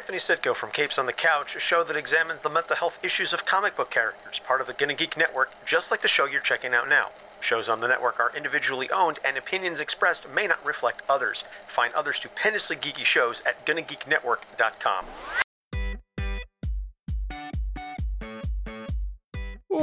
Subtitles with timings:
[0.00, 3.34] Anthony Sitko from Capes on the Couch, a show that examines the mental health issues
[3.34, 6.40] of comic book characters, part of the Gonna Geek Network, just like the show you're
[6.40, 7.10] checking out now.
[7.38, 11.44] Shows on the network are individually owned, and opinions expressed may not reflect others.
[11.66, 15.04] Find other stupendously geeky shows at GonnaGeekNetwork.com.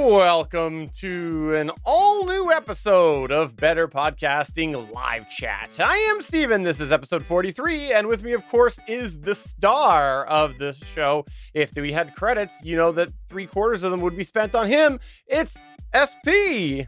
[0.07, 5.77] Welcome to an all new episode of Better Podcasting Live Chat.
[5.83, 6.63] I am Steven.
[6.63, 11.25] This is episode 43, and with me, of course, is the star of the show.
[11.53, 14.67] If we had credits, you know that three quarters of them would be spent on
[14.67, 15.01] him.
[15.27, 15.61] It's
[15.91, 16.87] SP.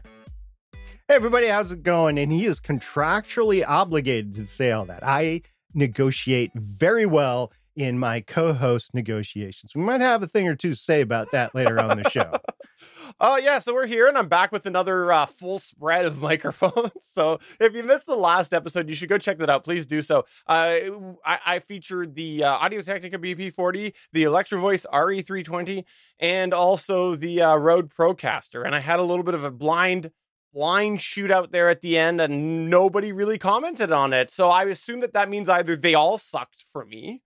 [1.10, 2.18] everybody, how's it going?
[2.18, 5.06] And he is contractually obligated to say all that.
[5.06, 5.42] I
[5.74, 9.74] negotiate very well in my co-host negotiations.
[9.74, 12.32] We might have a thing or two to say about that later on the show.
[13.22, 13.58] Oh, yeah.
[13.58, 16.92] So we're here, and I'm back with another uh, full spread of microphones.
[17.02, 19.62] so if you missed the last episode, you should go check that out.
[19.62, 20.24] Please do so.
[20.46, 20.78] Uh,
[21.24, 25.84] I, I featured the uh, Audio Technica BP40, the Electro Voice RE320,
[26.18, 28.64] and also the uh, Rode Procaster.
[28.64, 30.12] And I had a little bit of a blind
[30.52, 34.98] blind shootout there at the end and nobody really commented on it so i assume
[34.98, 37.22] that that means either they all sucked for me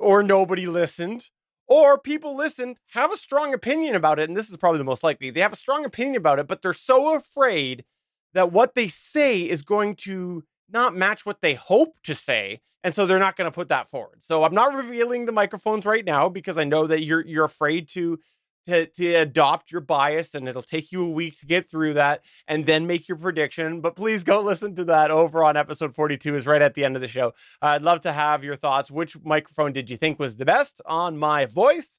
[0.00, 1.28] or nobody listened
[1.68, 5.02] or people listened, have a strong opinion about it, and this is probably the most
[5.02, 5.30] likely.
[5.30, 7.84] They have a strong opinion about it, but they're so afraid
[8.34, 12.94] that what they say is going to not match what they hope to say, and
[12.94, 14.22] so they're not going to put that forward.
[14.22, 17.88] So I'm not revealing the microphones right now because I know that you're you're afraid
[17.90, 18.18] to
[18.66, 22.24] to, to adopt your bias and it'll take you a week to get through that
[22.48, 26.36] and then make your prediction but please go listen to that over on episode 42
[26.36, 27.32] is right at the end of the show.
[27.62, 28.90] I'd love to have your thoughts.
[28.90, 31.98] Which microphone did you think was the best on my voice?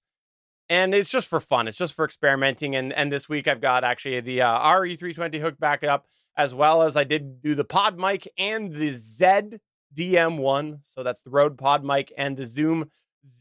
[0.69, 1.67] And it's just for fun.
[1.67, 5.59] It's just for experimenting and and this week i've got actually the uh, re320 hooked
[5.59, 11.03] back up as well as i did do the pod mic and the zdm1 so
[11.03, 12.89] that's the rode pod mic and the zoom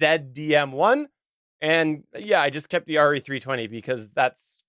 [0.00, 1.06] zdm1
[1.66, 4.62] and yeah, I just kept the RE320 because that's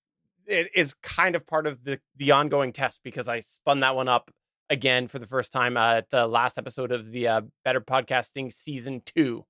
[0.47, 4.07] it is kind of part of the the ongoing test because I spun that one
[4.07, 4.31] up
[4.67, 8.51] again for the first time uh, at the last episode of the uh, Better Podcasting
[8.51, 9.45] season 2.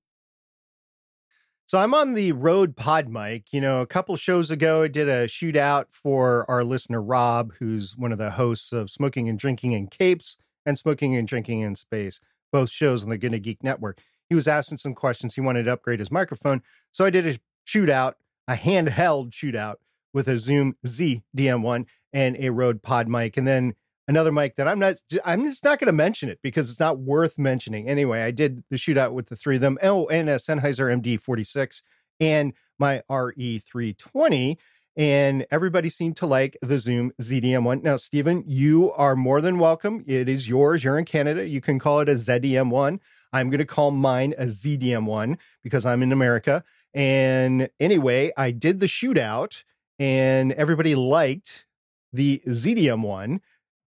[1.68, 3.54] So I'm on the Rode Pod mic.
[3.54, 7.96] You know, a couple shows ago, I did a shootout for our listener Rob, who's
[7.96, 10.36] one of the hosts of Smoking and Drinking in Capes
[10.66, 12.20] and Smoking and Drinking in Space,
[12.52, 15.36] both shows on the Gonna Geek Network he was asking some questions.
[15.36, 16.62] He wanted to upgrade his microphone.
[16.92, 18.14] So I did a shootout,
[18.48, 19.76] a handheld shootout
[20.14, 23.38] with a Zoom Z DM1 and a Rode Pod mic.
[23.38, 23.76] And then
[24.08, 24.96] another mic that I'm not,
[25.26, 27.88] I'm just not going to mention it because it's not worth mentioning.
[27.88, 29.78] Anyway, I did the shootout with the three of them.
[29.82, 31.82] Oh, and a Sennheiser MD46
[32.20, 34.58] and my RE320
[34.98, 37.84] and everybody seemed to like the Zoom ZDM1.
[37.84, 40.04] Now, Stephen, you are more than welcome.
[40.08, 40.84] It is yours.
[40.84, 41.48] You're in Canada.
[41.48, 43.00] You can call it a ZDM1.
[43.34, 46.64] I'm going to call mine a ZDM1 because I'm in America.
[46.94, 49.64] And anyway, I did the shootout
[50.00, 51.66] and everybody liked
[52.14, 53.40] the ZDM1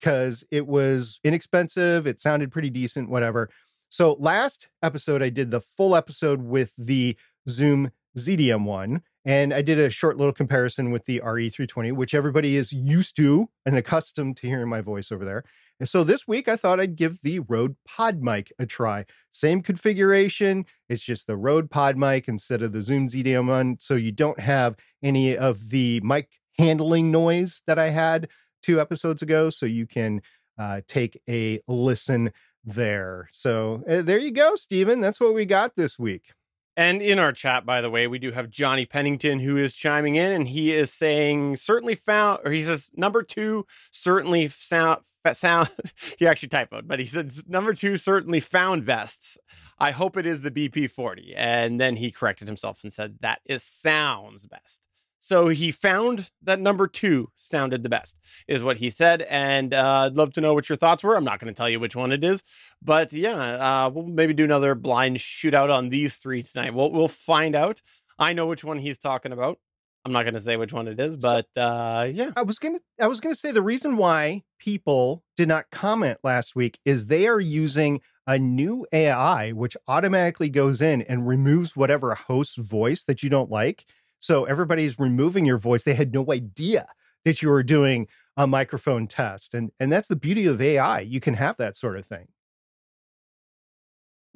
[0.00, 2.06] because it was inexpensive.
[2.06, 3.50] It sounded pretty decent, whatever.
[3.88, 7.16] So last episode, I did the full episode with the
[7.48, 9.00] Zoom ZDM1.
[9.28, 13.50] And I did a short little comparison with the RE320, which everybody is used to
[13.66, 15.44] and accustomed to hearing my voice over there.
[15.78, 19.04] And so this week I thought I'd give the Rode Pod mic a try.
[19.30, 23.82] Same configuration, it's just the Rode Pod mic instead of the Zoom ZDM1.
[23.82, 28.30] So you don't have any of the mic handling noise that I had
[28.62, 29.50] two episodes ago.
[29.50, 30.22] So you can
[30.58, 32.32] uh, take a listen
[32.64, 33.28] there.
[33.32, 35.02] So uh, there you go, Stephen.
[35.02, 36.32] That's what we got this week.
[36.78, 40.14] And in our chat, by the way, we do have Johnny Pennington who is chiming
[40.14, 45.00] in, and he is saying certainly found, or he says number two certainly sound
[45.32, 45.70] sound.
[46.20, 49.38] he actually typoed, but he said number two certainly found best.
[49.80, 53.64] I hope it is the BP40, and then he corrected himself and said that is
[53.64, 54.87] sounds best.
[55.20, 59.22] So he found that number two sounded the best, is what he said.
[59.22, 61.16] And uh, I'd love to know what your thoughts were.
[61.16, 62.42] I'm not going to tell you which one it is,
[62.82, 66.74] but yeah, uh, we'll maybe do another blind shootout on these three tonight.
[66.74, 67.82] We'll we'll find out.
[68.18, 69.58] I know which one he's talking about.
[70.04, 72.30] I'm not going to say which one it is, but uh, yeah.
[72.36, 76.56] I was gonna I was gonna say the reason why people did not comment last
[76.56, 82.14] week is they are using a new AI which automatically goes in and removes whatever
[82.14, 83.84] host voice that you don't like
[84.18, 85.84] so everybody's removing your voice.
[85.84, 86.88] They had no idea
[87.24, 89.54] that you were doing a microphone test.
[89.54, 91.00] And, and that's the beauty of AI.
[91.00, 92.28] You can have that sort of thing.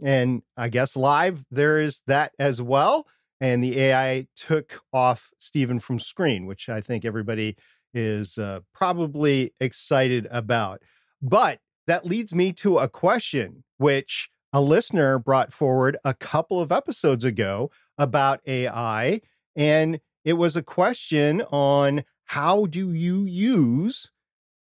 [0.03, 3.07] And I guess live, there is that as well.
[3.41, 7.57] And the AI took off Stephen from screen, which I think everybody
[7.95, 10.83] is uh, probably excited about.
[11.21, 16.71] But that leads me to a question, which a listener brought forward a couple of
[16.71, 19.21] episodes ago about AI.
[19.57, 24.11] And it was a question on how do you use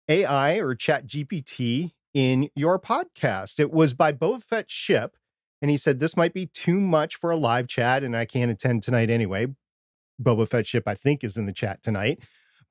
[0.09, 3.59] AI or Chat GPT in your podcast?
[3.59, 5.17] It was by Boba Fett Ship.
[5.62, 8.50] And he said, This might be too much for a live chat, and I can't
[8.50, 9.47] attend tonight anyway.
[10.23, 12.21] Boba Fett Ship, I think, is in the chat tonight.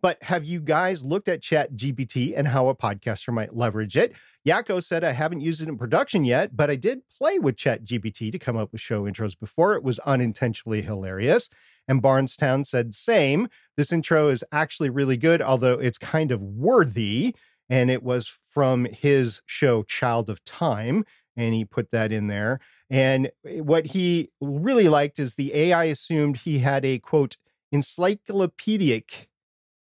[0.05, 4.13] But have you guys looked at Chat GPT and how a podcaster might leverage it?
[4.47, 7.83] Yako said, I haven't used it in production yet, but I did play with Chat
[7.83, 9.73] GPT to come up with show intros before.
[9.73, 11.49] It was unintentionally hilarious.
[11.87, 13.47] And Barnestown said, same.
[13.77, 17.35] This intro is actually really good, although it's kind of worthy.
[17.67, 21.03] And it was from his show, Child of Time.
[21.35, 22.59] And he put that in there.
[22.91, 27.37] And what he really liked is the AI assumed he had a quote,
[27.71, 29.29] encyclopedic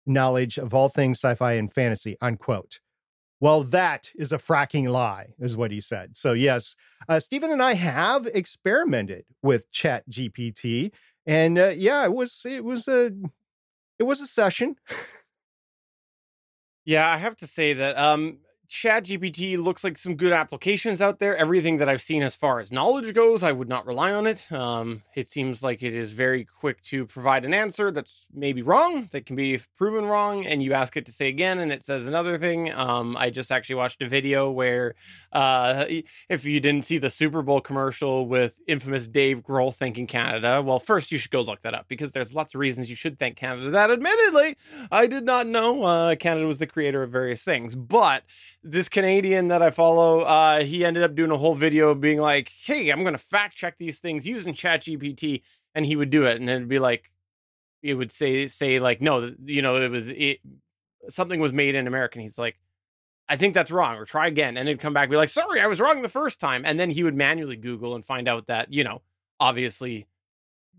[0.06, 2.80] knowledge of all things sci-fi and fantasy unquote.
[3.40, 6.16] Well that is a fracking lie is what he said.
[6.18, 6.76] So yes
[7.10, 10.92] uh, stephen and i have experimented with chat gpt
[11.26, 13.12] and uh, yeah it was it was a
[14.00, 14.76] it was a session.
[16.86, 18.40] Yeah i have to say that um
[18.74, 21.38] Chat GPT looks like some good applications out there.
[21.38, 24.52] Everything that I've seen as far as knowledge goes, I would not rely on it.
[24.52, 29.10] Um, it seems like it is very quick to provide an answer that's maybe wrong,
[29.12, 32.08] that can be proven wrong, and you ask it to say again, and it says
[32.08, 32.74] another thing.
[32.74, 34.96] Um, I just actually watched a video where,
[35.31, 35.86] uh,
[36.28, 40.80] if you didn't see the Super Bowl commercial with infamous Dave Grohl thanking Canada, well,
[40.80, 43.38] first you should go look that up because there's lots of reasons you should thank
[43.38, 43.70] Canada.
[43.70, 44.58] That, admittedly,
[44.92, 48.24] I did not know uh, Canada was the creator of various things, but
[48.63, 52.50] this Canadian that I follow, uh, he ended up doing a whole video being like,
[52.63, 55.42] "Hey, I'm going to fact check these things using ChatGPT,"
[55.75, 57.12] and he would do it, and it'd be like,
[57.83, 60.39] it would say say like, "No, you know, it was it
[61.10, 62.60] something was made in America." And he's like,
[63.30, 65.62] "I think that's wrong," or try again, and it'd come back and be like, "Sorry,
[65.62, 68.48] I was wrong the first time," and then he would manually Google and find out
[68.48, 69.01] that you know,
[69.39, 70.07] obviously.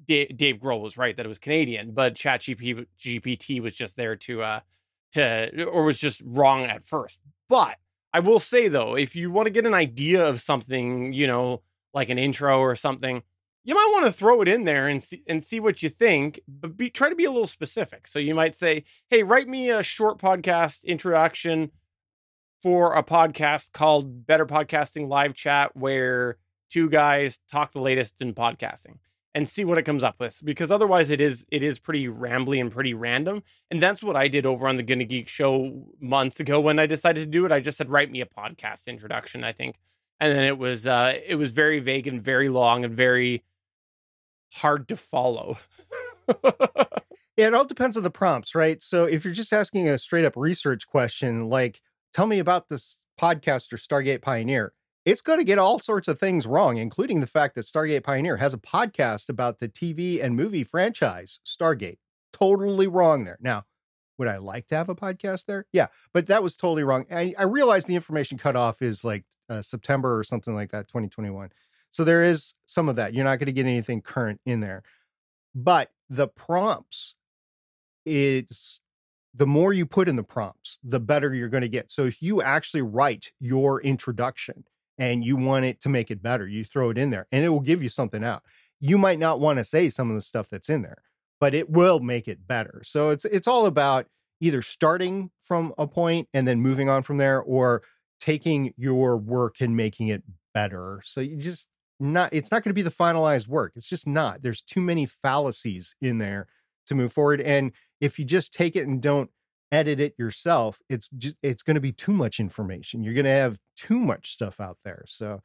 [0.06, 4.60] Dave Grohl was right that it was Canadian, but ChatGPT was just there to uh
[5.12, 7.20] to or was just wrong at first.
[7.54, 7.78] But
[8.12, 11.62] I will say though, if you want to get an idea of something, you know,
[11.92, 13.22] like an intro or something,
[13.62, 16.40] you might want to throw it in there and see and see what you think,
[16.48, 18.08] but be, try to be a little specific.
[18.08, 21.70] So you might say, "Hey, write me a short podcast introduction
[22.60, 26.38] for a podcast called Better Podcasting Live Chat where
[26.70, 28.98] two guys talk the latest in podcasting."
[29.34, 32.60] And see what it comes up with because otherwise it is it is pretty rambly
[32.60, 33.42] and pretty random.
[33.70, 36.86] And that's what i did over on the gonna geek show months ago when i
[36.86, 37.52] decided to do it.
[37.52, 39.76] I just said write me a podcast introduction i think.
[40.20, 43.42] And then it was uh it was very vague and very long and very
[44.54, 45.58] hard to follow.
[47.36, 48.80] Yeah it all depends on the prompts right?
[48.80, 51.80] So if you're just asking a straight up research question like
[52.12, 54.72] tell me about this podcaster stargate pioneer
[55.04, 58.38] it's going to get all sorts of things wrong, including the fact that Stargate Pioneer
[58.38, 61.98] has a podcast about the TV and movie franchise Stargate.
[62.32, 63.38] Totally wrong there.
[63.40, 63.64] Now,
[64.16, 65.66] would I like to have a podcast there?
[65.72, 67.04] Yeah, but that was totally wrong.
[67.10, 71.50] I, I realize the information cutoff is like uh, September or something like that, 2021.
[71.90, 73.14] So there is some of that.
[73.14, 74.82] You're not going to get anything current in there.
[75.54, 77.14] But the prompts,
[78.04, 78.80] it's
[79.34, 81.90] the more you put in the prompts, the better you're going to get.
[81.90, 84.64] So if you actually write your introduction,
[84.98, 87.48] and you want it to make it better, you throw it in there and it
[87.48, 88.42] will give you something out.
[88.80, 91.02] You might not want to say some of the stuff that's in there,
[91.40, 92.82] but it will make it better.
[92.84, 94.06] So it's it's all about
[94.40, 97.82] either starting from a point and then moving on from there or
[98.20, 100.22] taking your work and making it
[100.52, 101.00] better.
[101.04, 101.68] So you just
[102.00, 103.72] not it's not going to be the finalized work.
[103.76, 104.42] It's just not.
[104.42, 106.46] There's too many fallacies in there
[106.86, 109.30] to move forward and if you just take it and don't
[109.74, 113.02] edit it yourself, it's just it's going to be too much information.
[113.02, 115.04] You're going to have too much stuff out there.
[115.06, 115.40] So,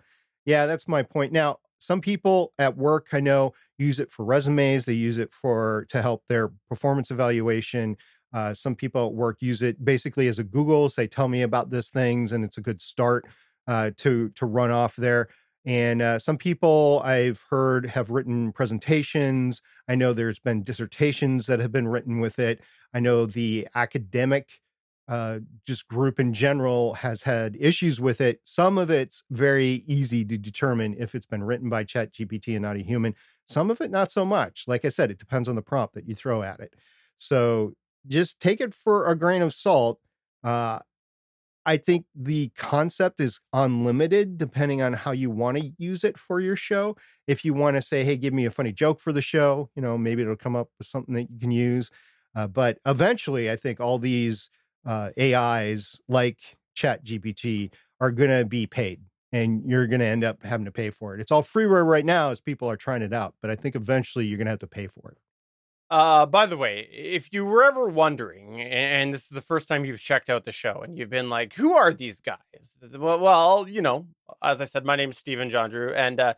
[0.46, 1.32] yeah, that's my point.
[1.32, 4.86] Now, some people at work I know use it for resumes.
[4.86, 7.98] They use it for to help their performance evaluation.
[8.32, 10.90] Uh, some people at work use it basically as a Google.
[10.90, 13.26] Say, tell me about this things, and it's a good start
[13.68, 15.30] uh, to to run off there.
[15.66, 19.62] And uh, some people I've heard have written presentations.
[19.88, 22.62] I know there's been dissertations that have been written with it.
[22.94, 24.62] I know the academic
[25.10, 28.40] uh, just group in general has had issues with it.
[28.44, 32.62] Some of it's very easy to determine if it's been written by Chat GPT and
[32.62, 33.16] not a human.
[33.48, 34.66] Some of it, not so much.
[34.68, 36.76] Like I said, it depends on the prompt that you throw at it.
[37.18, 37.74] So
[38.08, 40.00] just take it for a grain of salt.
[40.44, 40.80] Uh,
[41.66, 46.40] I think the concept is unlimited depending on how you want to use it for
[46.40, 46.96] your show.
[47.28, 49.82] If you want to say, hey, give me a funny joke for the show, you
[49.82, 51.92] know, maybe it'll come up with something that you can use.
[52.36, 54.50] Uh, but eventually, I think all these
[54.86, 56.40] uh, AIs like
[56.76, 59.02] Chat GPT are going to be paid.
[59.32, 61.22] and you're going to end up having to pay for it.
[61.22, 64.26] It's all freeware right now as people are trying it out, but I think eventually
[64.26, 65.18] you're going to have to pay for it.
[65.90, 69.86] Uh, by the way, if you were ever wondering, and this is the first time
[69.86, 73.82] you've checked out the show, and you've been like, "Who are these guys?" Well, you
[73.82, 74.08] know,
[74.44, 76.34] as I said, my name is Stephen John Drew, and uh,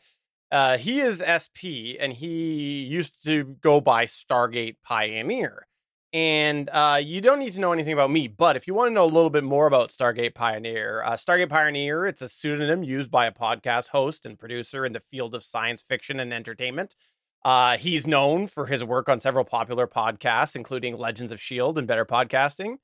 [0.51, 5.67] uh, he is SP, and he used to go by Stargate Pioneer.
[6.13, 8.93] And uh, you don't need to know anything about me, but if you want to
[8.93, 13.10] know a little bit more about Stargate Pioneer, uh, Stargate Pioneer, it's a pseudonym used
[13.10, 16.96] by a podcast host and producer in the field of science fiction and entertainment.
[17.43, 21.79] Uh, he's known for his work on several popular podcasts, including Legends of S.H.I.E.L.D.
[21.79, 22.77] and Better Podcasting.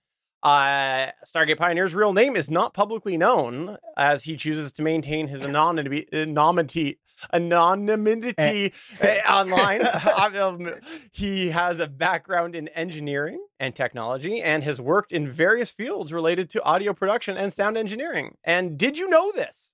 [0.43, 5.45] Uh, Stargate Pioneer's real name is not publicly known as he chooses to maintain his
[5.45, 6.99] anonymity, anonymity,
[7.33, 9.81] anonymity eh, online.
[10.37, 10.71] Um,
[11.11, 16.49] he has a background in engineering and technology and has worked in various fields related
[16.51, 18.35] to audio production and sound engineering.
[18.43, 19.73] And did you know this?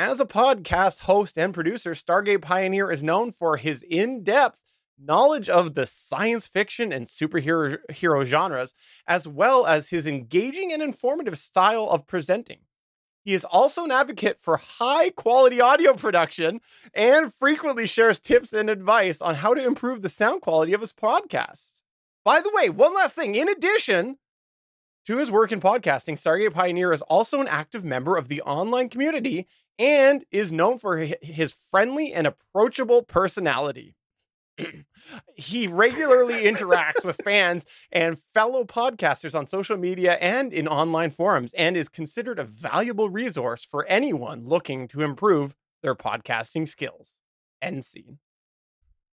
[0.00, 4.60] As a podcast host and producer, Stargate Pioneer is known for his in depth
[4.96, 8.74] knowledge of the science fiction and superhero hero genres,
[9.08, 12.60] as well as his engaging and informative style of presenting.
[13.24, 16.60] He is also an advocate for high quality audio production
[16.94, 20.92] and frequently shares tips and advice on how to improve the sound quality of his
[20.92, 21.82] podcasts.
[22.24, 24.18] By the way, one last thing in addition
[25.08, 28.90] to his work in podcasting, Stargate Pioneer is also an active member of the online
[28.90, 29.46] community
[29.78, 33.94] and is known for his friendly and approachable personality.
[35.34, 41.54] he regularly interacts with fans and fellow podcasters on social media and in online forums
[41.54, 47.18] and is considered a valuable resource for anyone looking to improve their podcasting skills.
[47.62, 48.18] End scene.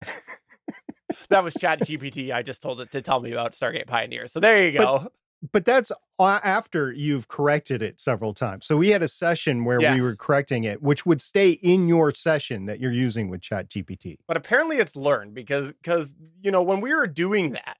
[1.30, 2.34] that was Chat GPT.
[2.34, 4.26] I just told it to tell me about Stargate Pioneer.
[4.26, 4.98] So there you go.
[5.04, 5.12] But
[5.52, 8.66] but that's after you've corrected it several times.
[8.66, 9.94] So we had a session where yeah.
[9.94, 13.68] we were correcting it, which would stay in your session that you're using with Chat
[13.68, 14.18] GPT.
[14.26, 17.76] But apparently it's learned because because you know when we were doing that,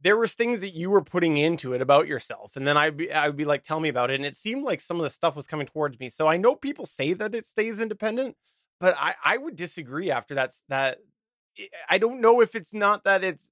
[0.00, 3.12] there was things that you were putting into it about yourself, and then I'd be
[3.12, 5.36] I'd be like, tell me about it, and it seemed like some of the stuff
[5.36, 6.08] was coming towards me.
[6.08, 8.36] So I know people say that it stays independent,
[8.80, 10.98] but I I would disagree after that's that.
[11.90, 13.50] I don't know if it's not that it's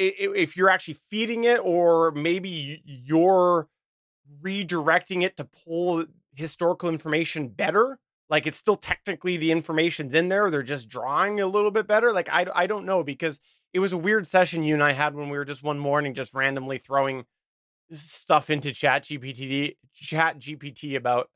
[0.00, 3.68] if you're actually feeding it or maybe you're
[4.42, 6.04] redirecting it to pull
[6.34, 7.98] historical information better
[8.30, 12.12] like it's still technically the information's in there they're just drawing a little bit better
[12.12, 13.40] like I, I don't know because
[13.74, 16.14] it was a weird session you and i had when we were just one morning
[16.14, 17.24] just randomly throwing
[17.90, 21.28] stuff into chat gpt chat gpt about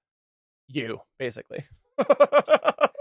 [0.68, 1.64] you basically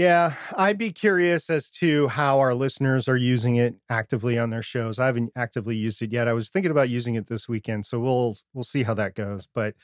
[0.00, 4.62] Yeah, I'd be curious as to how our listeners are using it actively on their
[4.62, 4.98] shows.
[4.98, 6.26] I haven't actively used it yet.
[6.26, 9.46] I was thinking about using it this weekend, so we'll we'll see how that goes.
[9.54, 9.74] But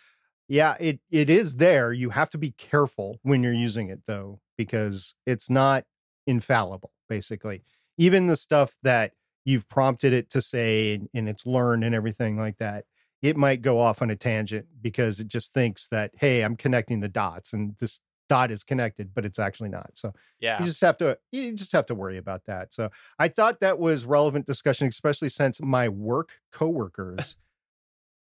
[0.49, 1.92] yeah, it it is there.
[1.92, 5.85] You have to be careful when you're using it though, because it's not
[6.26, 6.92] infallible.
[7.11, 7.62] Basically,
[7.99, 9.12] even the stuff that
[9.44, 12.87] you've prompted it to say and, and it's learned and everything like that,
[13.20, 17.00] it might go off on a tangent because it just thinks that hey, I'm connecting
[17.00, 19.90] the dots, and this dot is connected, but it's actually not.
[19.95, 22.75] So yeah, you just have to you just have to worry about that.
[22.75, 27.37] So I thought that was relevant discussion, especially since my work coworkers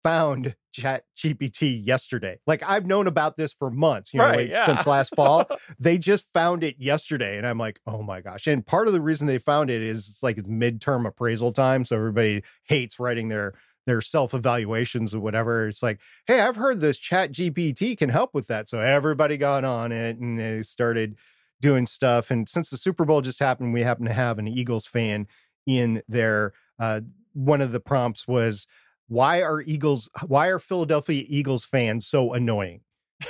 [0.02, 4.50] found chat gpt yesterday like i've known about this for months you know right, like,
[4.50, 4.66] yeah.
[4.66, 5.46] since last fall
[5.78, 9.00] they just found it yesterday and i'm like oh my gosh and part of the
[9.00, 13.28] reason they found it is it's like it's midterm appraisal time so everybody hates writing
[13.28, 13.52] their
[13.86, 15.68] their self evaluations or whatever.
[15.68, 18.68] It's like, hey, I've heard this chat GPT can help with that.
[18.68, 21.16] So everybody got on it and they started
[21.60, 22.30] doing stuff.
[22.30, 25.26] And since the Super Bowl just happened, we happen to have an Eagles fan
[25.66, 26.52] in there.
[26.78, 28.66] Uh, one of the prompts was,
[29.08, 32.80] why are Eagles, why are Philadelphia Eagles fans so annoying?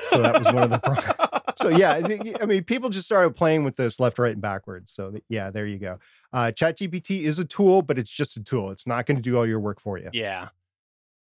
[0.08, 1.41] So that was one of the prompts.
[1.56, 2.00] So yeah,
[2.40, 4.92] I mean, people just started playing with this left, right, and backwards.
[4.92, 5.98] So yeah, there you go.
[6.32, 8.70] Uh, ChatGPT is a tool, but it's just a tool.
[8.70, 10.10] It's not going to do all your work for you.
[10.12, 10.48] Yeah.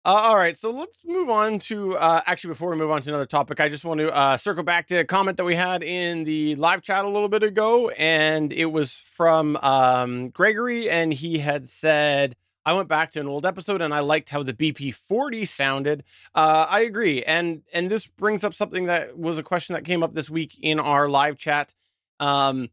[0.04, 3.10] Uh, all right, so let's move on to uh, actually before we move on to
[3.12, 5.84] another topic, I just want to uh, circle back to a comment that we had
[5.84, 11.14] in the live chat a little bit ago, and it was from um, Gregory, and
[11.14, 12.36] he had said,
[12.66, 16.04] "I went back to an old episode, and I liked how the BP40 sounded."
[16.36, 20.04] Uh, I agree, and and this brings up something that was a question that came
[20.04, 21.74] up this week in our live chat.
[22.20, 22.70] Um,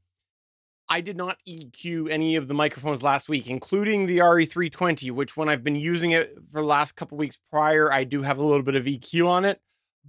[0.89, 5.49] I did not EQ any of the microphones last week, including the RE320, which when
[5.49, 8.63] I've been using it for the last couple weeks prior, I do have a little
[8.63, 9.61] bit of EQ on it.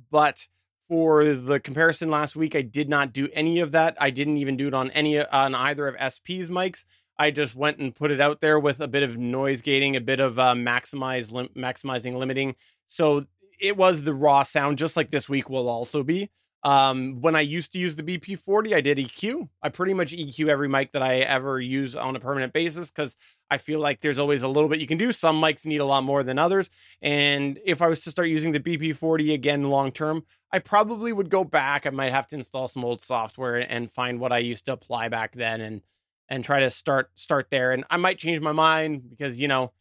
[0.10, 0.48] But
[0.88, 3.98] for the comparison last week, I did not do any of that.
[4.00, 6.86] I didn't even do it on any on either of SP's mics.
[7.20, 10.02] I just went and put it out there with a bit of noise gating, a
[10.02, 12.56] bit of uh, maximize lim- maximizing limiting.
[12.88, 13.26] So
[13.60, 16.30] it was the raw sound, just like this week will also be.
[16.64, 19.48] Um, when I used to use the BP40, I did EQ.
[19.62, 23.16] I pretty much EQ every mic that I ever use on a permanent basis because
[23.50, 25.12] I feel like there's always a little bit you can do.
[25.12, 26.70] Some mics need a lot more than others.
[27.02, 31.30] And if I was to start using the BP40 again long term, I probably would
[31.30, 31.86] go back.
[31.86, 35.08] I might have to install some old software and find what I used to apply
[35.08, 35.82] back then and
[36.30, 37.72] and try to start start there.
[37.72, 39.74] And I might change my mind because you know,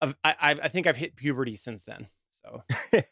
[0.00, 2.08] I've, I I think I've hit puberty since then.
[2.42, 2.62] So,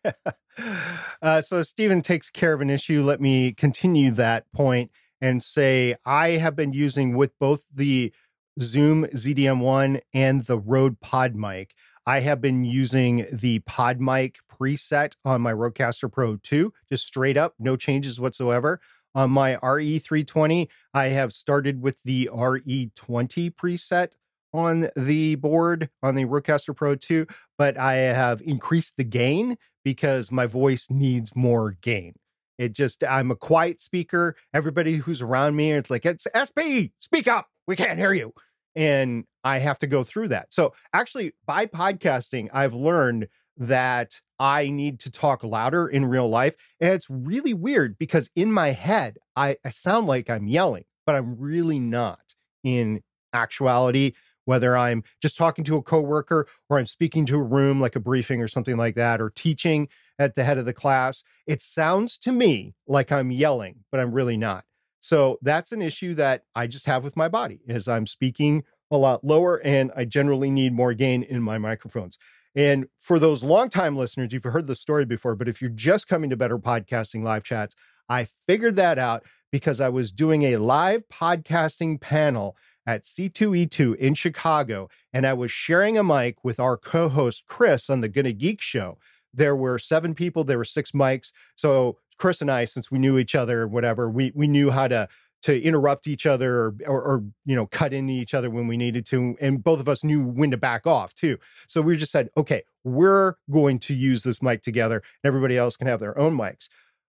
[1.23, 3.03] uh, so Stephen takes care of an issue.
[3.03, 8.13] Let me continue that point and say I have been using with both the
[8.61, 11.75] Zoom ZDM1 and the Rode Pod mic.
[12.07, 17.37] I have been using the Pod mic preset on my Rodecaster Pro 2, just straight
[17.37, 18.81] up, no changes whatsoever.
[19.15, 24.13] On my RE320, I have started with the RE20 preset
[24.53, 30.31] on the board on the Rodecaster Pro 2, but I have increased the gain because
[30.31, 32.15] my voice needs more gain.
[32.59, 34.37] It just, I'm a quiet speaker.
[34.53, 37.47] Everybody who's around me, it's like, it's SP, speak up.
[37.67, 38.33] We can't hear you.
[38.75, 40.53] And I have to go through that.
[40.53, 46.57] So, actually, by podcasting, I've learned that I need to talk louder in real life.
[46.81, 51.17] And it's really weird because in my head, I, I sound like I'm yelling, but
[51.17, 54.13] I'm really not in actuality
[54.49, 58.01] whether I'm just talking to a coworker or I'm speaking to a room like a
[58.01, 59.89] briefing or something like that, or teaching
[60.19, 64.11] at the head of the class, it sounds to me like I'm yelling, but I'm
[64.11, 64.65] really not.
[65.01, 68.97] So that's an issue that I just have with my body is I'm speaking a
[68.97, 72.17] lot lower and I generally need more gain in my microphones.
[72.59, 76.29] And for those longtime listeners, you've heard the story before, but if you're just coming
[76.29, 77.77] to Better Podcasting live chats,
[78.09, 79.23] I figured that out
[79.53, 85.53] because I was doing a live podcasting panel at C2E2 in Chicago, and I was
[85.53, 88.99] sharing a mic with our co host Chris on the Gonna Geek show.
[89.33, 91.31] There were seven people, there were six mics.
[91.55, 95.09] So Chris and I, since we knew each other whatever, we, we knew how to
[95.43, 98.77] to interrupt each other or, or, or, you know cut into each other when we
[98.77, 101.39] needed to and both of us knew when to back off too.
[101.67, 105.77] So we just said okay we're going to use this mic together and everybody else
[105.77, 106.69] can have their own mics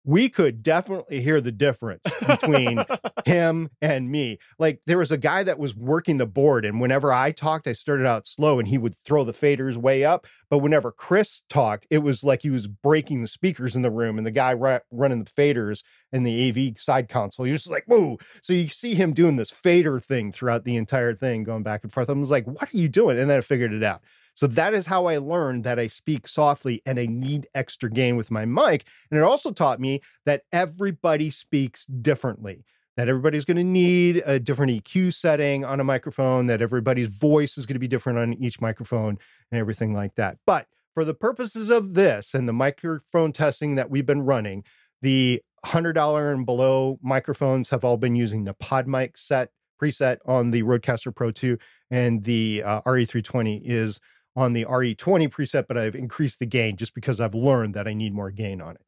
[0.06, 2.84] we could definitely hear the difference between
[3.24, 4.38] him and me.
[4.56, 7.72] Like there was a guy that was working the board, and whenever I talked, I
[7.72, 10.26] started out slow and he would throw the faders way up.
[10.48, 14.16] But whenever Chris talked, it was like he was breaking the speakers in the room,
[14.16, 17.72] and the guy ra- running the faders and the AV side console, he was just
[17.72, 18.16] like, whoa.
[18.42, 21.92] So you see him doing this fader thing throughout the entire thing, going back and
[21.92, 22.08] forth.
[22.08, 23.18] I was like, what are you doing?
[23.18, 24.02] And then I figured it out.
[24.36, 28.16] So that is how I learned that I speak softly and I need extra gain
[28.16, 28.86] with my mic.
[29.10, 32.64] And it also taught me that everybody speaks differently.
[32.98, 37.58] That everybody's going to need a different EQ setting on a microphone, that everybody's voice
[37.58, 39.18] is going to be different on each microphone
[39.50, 40.38] and everything like that.
[40.46, 44.64] But for the purposes of this and the microphone testing that we've been running,
[45.02, 50.62] the $100 and below microphones have all been using the PodMic set preset on the
[50.62, 51.58] Rodecaster Pro 2,
[51.90, 54.00] and the uh, RE320 is
[54.36, 57.94] on the RE20 preset, but I've increased the gain just because I've learned that I
[57.94, 58.82] need more gain on it.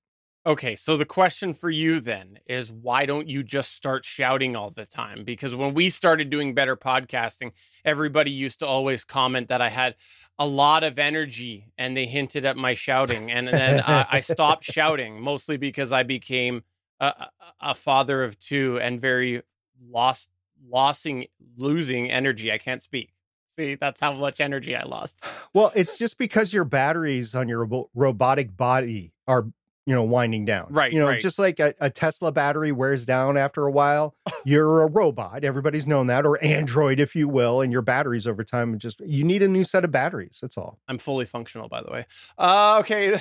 [0.46, 4.70] Okay, so the question for you then is why don't you just start shouting all
[4.70, 5.24] the time?
[5.24, 7.52] Because when we started doing better podcasting,
[7.84, 9.96] everybody used to always comment that I had
[10.38, 13.30] a lot of energy and they hinted at my shouting.
[13.30, 16.62] And then uh, I stopped shouting mostly because I became
[17.00, 17.28] a,
[17.60, 19.42] a father of two and very
[19.86, 20.30] lost,
[20.70, 22.50] losing, losing energy.
[22.50, 23.12] I can't speak.
[23.58, 25.24] See, that's how much energy I lost.
[25.52, 29.46] Well, it's just because your batteries on your ro- robotic body are,
[29.84, 30.68] you know, winding down.
[30.70, 30.92] Right.
[30.92, 31.20] You know, right.
[31.20, 34.14] just like a, a, Tesla battery wears down after a while.
[34.44, 35.42] You're a robot.
[35.42, 39.24] Everybody's known that, or Android, if you will, and your batteries over time just you
[39.24, 40.38] need a new set of batteries.
[40.40, 40.78] That's all.
[40.86, 42.06] I'm fully functional, by the way.
[42.38, 43.18] Uh, okay.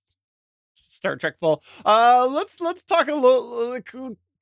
[0.74, 1.62] Star Trek full.
[1.86, 3.80] Uh, let's let's talk a little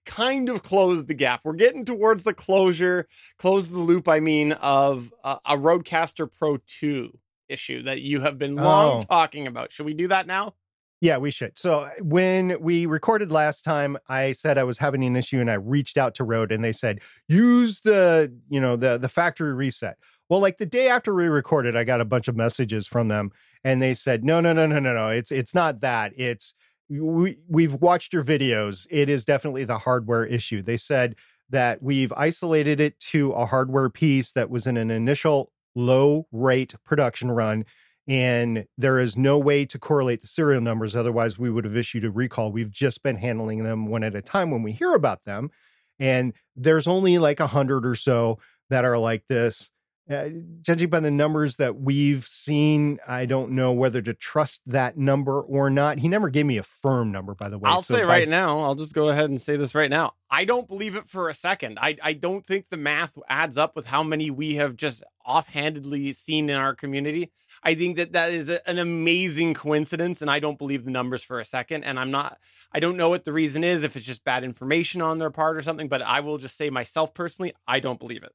[0.05, 1.41] kind of close the gap.
[1.45, 6.59] We're getting towards the closure, close the loop, I mean, of uh, a Rodecaster Pro
[6.67, 7.17] 2
[7.49, 9.07] issue that you have been long oh.
[9.07, 9.73] talking about.
[9.73, 10.55] Should we do that now?
[11.03, 11.59] Yeah, we should.
[11.59, 15.55] So when we recorded last time, I said I was having an issue and I
[15.55, 19.97] reached out to Rode and they said, use the, you know, the the factory reset.
[20.29, 23.33] Well, like the day after we recorded, I got a bunch of messages from them
[23.65, 25.09] and they said, no, no, no, no, no, no.
[25.09, 26.13] It's it's not that.
[26.17, 26.55] It's
[27.01, 28.87] we we've watched your videos.
[28.91, 30.63] It is definitely the hardware issue.
[30.63, 31.17] They said
[31.51, 36.75] that we've isolated it to a hardware piece that was in an initial low rate
[36.85, 37.65] production run
[38.09, 42.05] and there is no way to correlate the serial numbers otherwise we would have issued
[42.05, 45.25] a recall we've just been handling them one at a time when we hear about
[45.25, 45.51] them
[45.99, 49.71] and there's only like a hundred or so that are like this
[50.11, 50.29] uh,
[50.63, 55.41] judging by the numbers that we've seen, I don't know whether to trust that number
[55.41, 55.99] or not.
[55.99, 57.71] He never gave me a firm number, by the way.
[57.71, 60.15] I'll so say right s- now, I'll just go ahead and say this right now.
[60.31, 61.79] I don't believe it for a second.
[61.81, 66.11] I, I don't think the math adds up with how many we have just offhandedly
[66.13, 67.31] seen in our community.
[67.63, 71.23] I think that that is a- an amazing coincidence, and I don't believe the numbers
[71.23, 71.85] for a second.
[71.85, 72.39] And I'm not,
[72.73, 75.57] I don't know what the reason is, if it's just bad information on their part
[75.57, 78.33] or something, but I will just say myself personally, I don't believe it.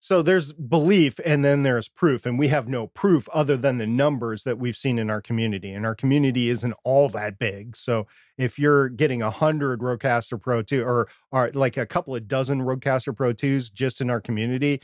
[0.00, 2.24] So there's belief and then there's proof.
[2.24, 5.72] And we have no proof other than the numbers that we've seen in our community.
[5.72, 7.76] And our community isn't all that big.
[7.76, 8.06] So
[8.36, 11.08] if you're getting a hundred Rodecaster Pro 2 or,
[11.52, 14.80] like a couple of dozen Rodecaster Pro 2s just in our community,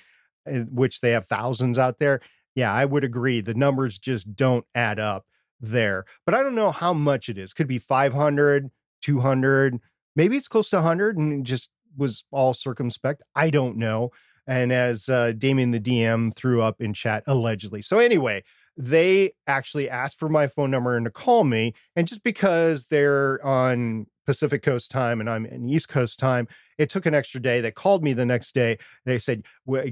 [0.46, 2.20] eh, which they have thousands out there,
[2.56, 3.40] yeah, I would agree.
[3.40, 5.26] The numbers just don't add up
[5.60, 6.04] there.
[6.26, 7.52] But I don't know how much it is.
[7.52, 9.78] Could be 500, 200,
[10.16, 13.22] maybe it's close to 100 and just was all circumspect.
[13.36, 14.10] I don't know
[14.46, 17.82] and as uh, Damien the DM threw up in chat allegedly.
[17.82, 18.42] So anyway,
[18.76, 23.44] they actually asked for my phone number and to call me, and just because they're
[23.44, 27.60] on Pacific Coast time and I'm in East Coast time, it took an extra day.
[27.60, 28.78] They called me the next day.
[29.04, 29.44] They said,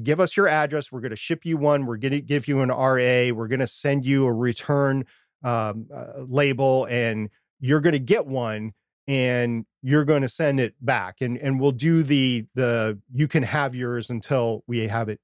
[0.03, 0.91] "Give us your address.
[0.91, 1.87] We're going to ship you one.
[1.87, 3.33] We're going to give you an RA.
[3.33, 5.05] We're going to send you a return
[5.45, 8.73] um, uh, label, and you're going to get one."
[9.09, 13.43] and you're going to send it back and and we'll do the the you can
[13.43, 15.21] have yours until we have it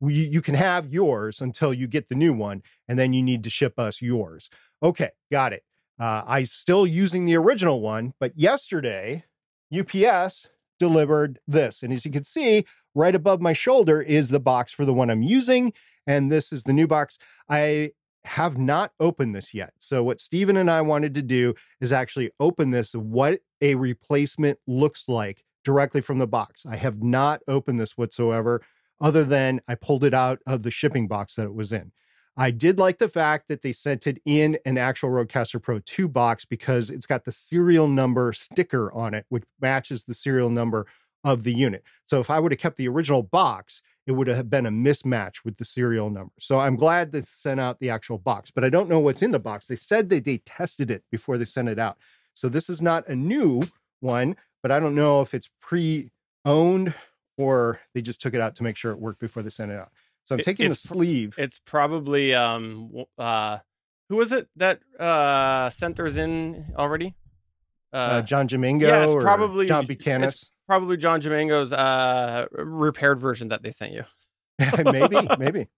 [0.00, 3.44] we, you can have yours until you get the new one and then you need
[3.44, 4.50] to ship us yours.
[4.82, 5.64] Okay got it.
[5.98, 9.24] Uh, i still using the original one but yesterday
[9.72, 14.72] ups delivered this and as you can see right above my shoulder is the box
[14.72, 15.72] for the one i'm using
[16.06, 17.18] and this is the new box.
[17.48, 17.92] I
[18.24, 19.72] have not opened this yet.
[19.78, 24.58] So what Steven and I wanted to do is actually open this what a replacement
[24.66, 26.64] looks like directly from the box.
[26.66, 28.62] I have not opened this whatsoever
[29.00, 31.92] other than I pulled it out of the shipping box that it was in.
[32.36, 36.08] I did like the fact that they sent it in an actual Rodecaster Pro 2
[36.08, 40.86] box because it's got the serial number sticker on it, which matches the serial number
[41.24, 41.82] of the unit.
[42.06, 45.44] So if I would have kept the original box, it would have been a mismatch
[45.44, 46.32] with the serial number.
[46.38, 49.30] So I'm glad they sent out the actual box, but I don't know what's in
[49.30, 49.66] the box.
[49.66, 51.96] They said that they tested it before they sent it out.
[52.34, 53.62] So this is not a new
[54.00, 56.94] one, but I don't know if it's pre-owned
[57.38, 59.78] or they just took it out to make sure it worked before they sent it
[59.78, 59.90] out.
[60.24, 61.34] So I'm taking the it's pr- sleeve.
[61.38, 63.58] It's probably um uh
[64.08, 67.14] who was it that uh sent theirs in already?
[67.92, 70.30] Uh, John Jamingo yeah, it's or probably John it's Buchanan.
[70.66, 74.04] Probably John Jamango's uh repaired version that they sent you.
[74.84, 75.68] maybe, maybe.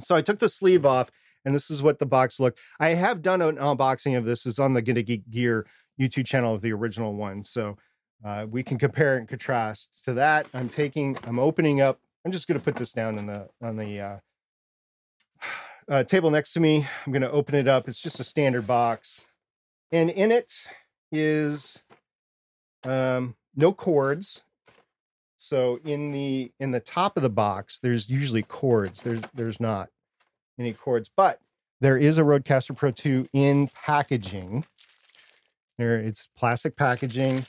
[0.00, 1.10] So I took the sleeve off,
[1.44, 2.58] and this is what the box looked.
[2.80, 4.46] I have done an unboxing of this.
[4.46, 5.66] It's on the Gonna Geek Gear
[6.00, 7.76] YouTube channel of the original one, so
[8.24, 10.46] uh, we can compare and contrast to that.
[10.54, 12.00] I'm taking, I'm opening up.
[12.24, 14.16] I'm just going to put this down in the on the uh,
[15.88, 16.86] uh, table next to me.
[17.06, 17.88] I'm going to open it up.
[17.88, 19.26] It's just a standard box,
[19.92, 20.52] and in it
[21.12, 21.84] is
[22.84, 24.42] um, no cords.
[25.36, 29.02] So in the in the top of the box, there's usually cords.
[29.02, 29.90] There's there's not
[30.58, 31.40] any cords, but
[31.80, 34.64] there is a Rodecaster Pro 2 in packaging.
[35.78, 37.44] There it's plastic packaging,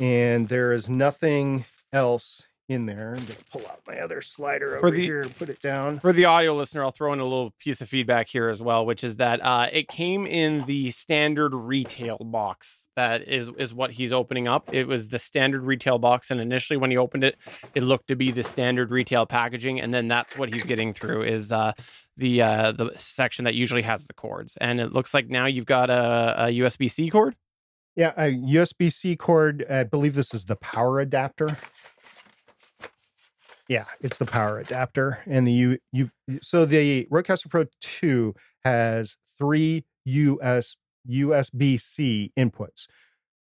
[0.00, 3.10] and there is nothing else in there.
[3.16, 6.00] I'm gonna pull out my other slider For over the- here, and put it down.
[6.00, 8.84] For the audio listener, I'll throw in a little piece of feedback here as well,
[8.84, 12.88] which is that uh, it came in the standard retail box.
[12.96, 14.68] That is is what he's opening up.
[14.72, 17.36] It was the standard retail box, and initially when he opened it,
[17.74, 21.22] it looked to be the standard retail packaging, and then that's what he's getting through
[21.22, 21.72] is uh,
[22.16, 24.56] the uh, the section that usually has the cords.
[24.60, 27.36] And it looks like now you've got a, a USB C cord.
[27.96, 29.66] Yeah, a USB C cord.
[29.68, 31.58] I believe this is the power adapter.
[33.68, 35.78] Yeah, it's the power adapter, and the U.
[35.92, 40.76] U so the Rodecaster Pro Two has three US
[41.08, 42.86] USB C inputs.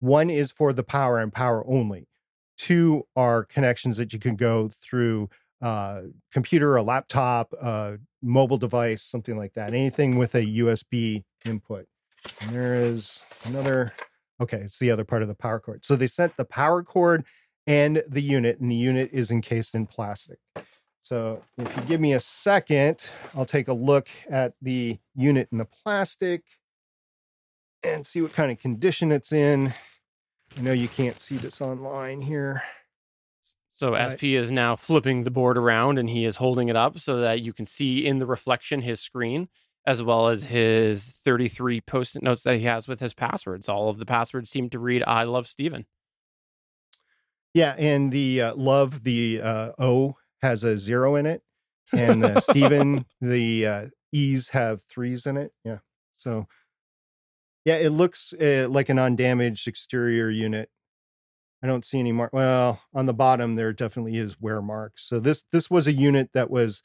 [0.00, 2.08] One is for the power and power only.
[2.56, 5.28] Two are connections that you can go through
[5.60, 9.72] uh, computer, a laptop, a mobile device, something like that.
[9.72, 11.86] Anything with a USB input.
[12.40, 13.92] And there is another
[14.42, 15.84] Okay, it's the other part of the power cord.
[15.84, 17.24] So they sent the power cord
[17.66, 20.38] and the unit, and the unit is encased in plastic.
[21.02, 25.58] So if you give me a second, I'll take a look at the unit in
[25.58, 26.42] the plastic
[27.82, 29.74] and see what kind of condition it's in.
[30.56, 32.62] I know you can't see this online here.
[33.72, 33.96] So.
[33.98, 37.40] SP is now flipping the board around and he is holding it up so that
[37.40, 39.48] you can see in the reflection his screen
[39.84, 43.68] as well as his 33 post-it notes that he has with his passwords.
[43.68, 45.86] All of the passwords seem to read I love Steven.
[47.54, 51.42] Yeah, and the uh, love the uh, O has a zero in it,
[51.92, 55.52] and uh, Steven, the uh, E's have threes in it.
[55.64, 55.78] Yeah.
[56.12, 56.46] So,
[57.64, 60.70] yeah, it looks uh, like an undamaged exterior unit.
[61.62, 62.32] I don't see any mark.
[62.32, 65.04] Well, on the bottom there definitely is wear marks.
[65.04, 66.82] So this this was a unit that was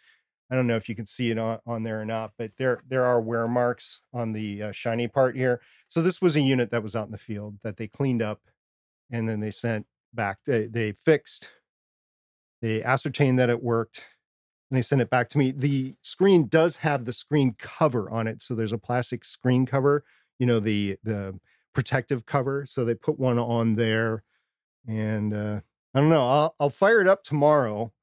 [0.51, 2.81] I don't know if you can see it on, on there or not, but there
[2.87, 5.61] there are wear marks on the uh, shiny part here.
[5.87, 8.41] So this was a unit that was out in the field that they cleaned up,
[9.11, 10.39] and then they sent back.
[10.45, 11.49] They they fixed.
[12.61, 14.03] They ascertained that it worked,
[14.69, 15.51] and they sent it back to me.
[15.51, 20.03] The screen does have the screen cover on it, so there's a plastic screen cover.
[20.39, 21.39] You know the the
[21.73, 22.65] protective cover.
[22.67, 24.23] So they put one on there,
[24.87, 25.59] and uh,
[25.93, 26.27] I don't know.
[26.27, 27.93] I'll I'll fire it up tomorrow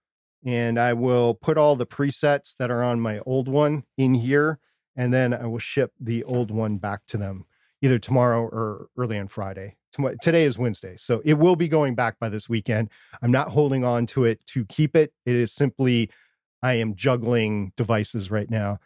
[0.45, 4.59] and I will put all the presets that are on my old one in here,
[4.95, 7.47] and then I will ship the old one back to them
[7.81, 9.77] either tomorrow or early on Friday.
[10.21, 12.91] Today is Wednesday, so it will be going back by this weekend.
[13.23, 15.13] I'm not holding on to it to keep it.
[15.25, 16.11] It is simply
[16.63, 18.79] I am juggling devices right now.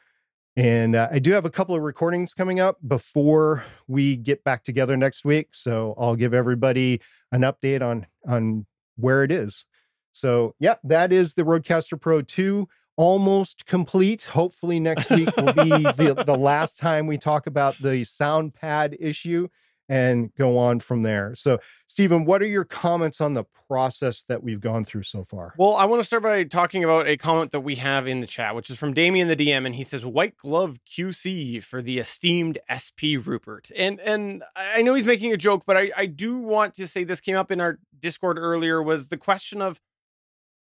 [0.56, 4.64] And uh, I do have a couple of recordings coming up before we get back
[4.64, 5.50] together next week.
[5.52, 8.66] So I'll give everybody an update on on
[8.96, 9.64] where it is.
[10.12, 14.24] So, yeah, that is the Rodecaster Pro 2 almost complete.
[14.24, 18.96] Hopefully, next week will be the, the last time we talk about the sound pad
[18.98, 19.46] issue
[19.88, 21.34] and go on from there.
[21.34, 25.54] So, Stephen, what are your comments on the process that we've gone through so far?
[25.56, 28.26] Well, I want to start by talking about a comment that we have in the
[28.26, 31.98] chat, which is from Damien the DM, and he says, "White glove QC for the
[31.98, 36.36] esteemed SP Rupert." And and I know he's making a joke, but I I do
[36.38, 39.80] want to say this came up in our Discord earlier was the question of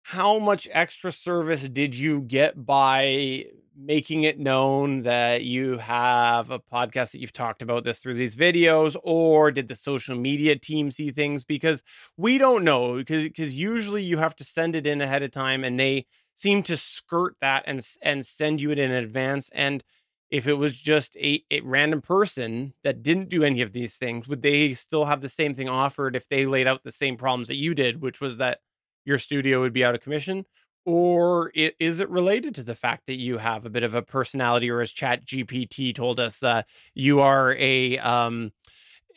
[0.02, 3.44] how much extra service did you get by
[3.80, 8.34] making it known that you have a podcast that you've talked about this through these
[8.34, 11.82] videos or did the social media team see things because
[12.16, 15.62] we don't know because because usually you have to send it in ahead of time
[15.64, 19.84] and they seem to skirt that and and send you it in advance and
[20.30, 24.26] if it was just a, a random person that didn't do any of these things
[24.28, 27.48] would they still have the same thing offered if they laid out the same problems
[27.48, 28.58] that you did which was that
[29.04, 30.44] your studio would be out of commission?
[30.88, 34.70] Or is it related to the fact that you have a bit of a personality,
[34.70, 36.62] or as Chat GPT told us, uh,
[36.94, 38.52] you are a um,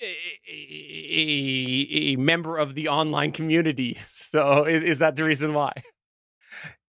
[0.01, 3.97] a, a, member of the online community.
[4.13, 5.71] So is, is that the reason why?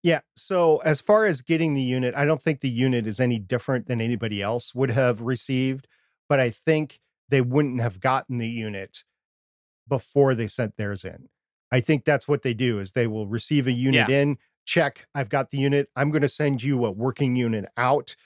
[0.02, 0.20] Yeah.
[0.36, 3.86] So as far as getting the unit, I don't think the unit is any different
[3.86, 5.88] than anybody else would have received,
[6.28, 9.02] but I think they wouldn't have gotten the unit
[9.88, 11.28] before they sent theirs in.
[11.72, 14.20] I think that's what they do is they will receive a unit yeah.
[14.20, 15.88] in, check, I've got the unit.
[15.96, 18.16] I'm going to send you a working unit out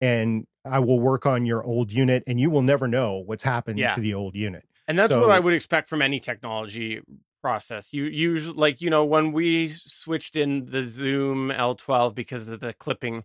[0.00, 3.78] and I will work on your old unit and you will never know what's happened
[3.78, 3.94] yeah.
[3.94, 4.64] to the old unit.
[4.86, 7.00] And that's so, what I would expect from any technology
[7.42, 7.92] process.
[7.92, 12.72] You usually like, you know, when we switched in the Zoom L12 because of the
[12.72, 13.24] clipping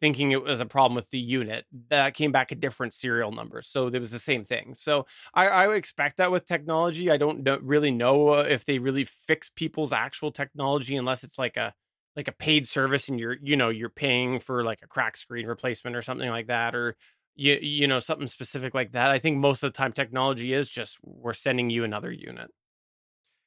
[0.00, 3.60] thinking it was a problem with the unit that came back a different serial number
[3.60, 7.16] so it was the same thing so i, I would expect that with technology i
[7.16, 11.56] don't know, really know uh, if they really fix people's actual technology unless it's like
[11.56, 11.74] a
[12.18, 15.46] like a paid service and you're you know you're paying for like a crack screen
[15.46, 16.96] replacement or something like that or
[17.36, 20.68] you you know something specific like that i think most of the time technology is
[20.68, 22.50] just we're sending you another unit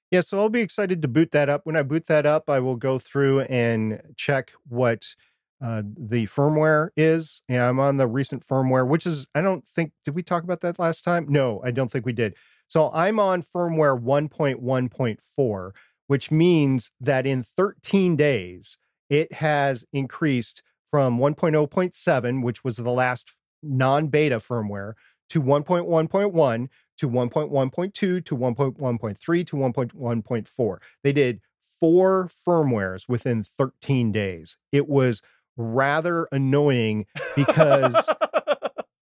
[0.09, 2.61] yeah so i'll be excited to boot that up when i boot that up i
[2.61, 5.15] will go through and check what
[5.61, 7.43] uh, the firmware is.
[7.47, 10.61] And I'm on the recent firmware, which is, I don't think, did we talk about
[10.61, 11.27] that last time?
[11.29, 12.35] No, I don't think we did.
[12.67, 15.71] So I'm on firmware 1.1.4,
[16.11, 18.77] which means that in 13 days,
[19.09, 23.31] it has increased from 1.0.7, which was the last
[23.63, 24.95] non beta firmware,
[25.29, 30.77] to 1.1.1 to 1.1.2 to 1.1.3 to 1.1.4.
[31.01, 31.39] They did
[31.79, 34.57] four firmwares within 13 days.
[34.73, 35.21] It was
[35.55, 37.05] rather annoying
[37.37, 38.09] because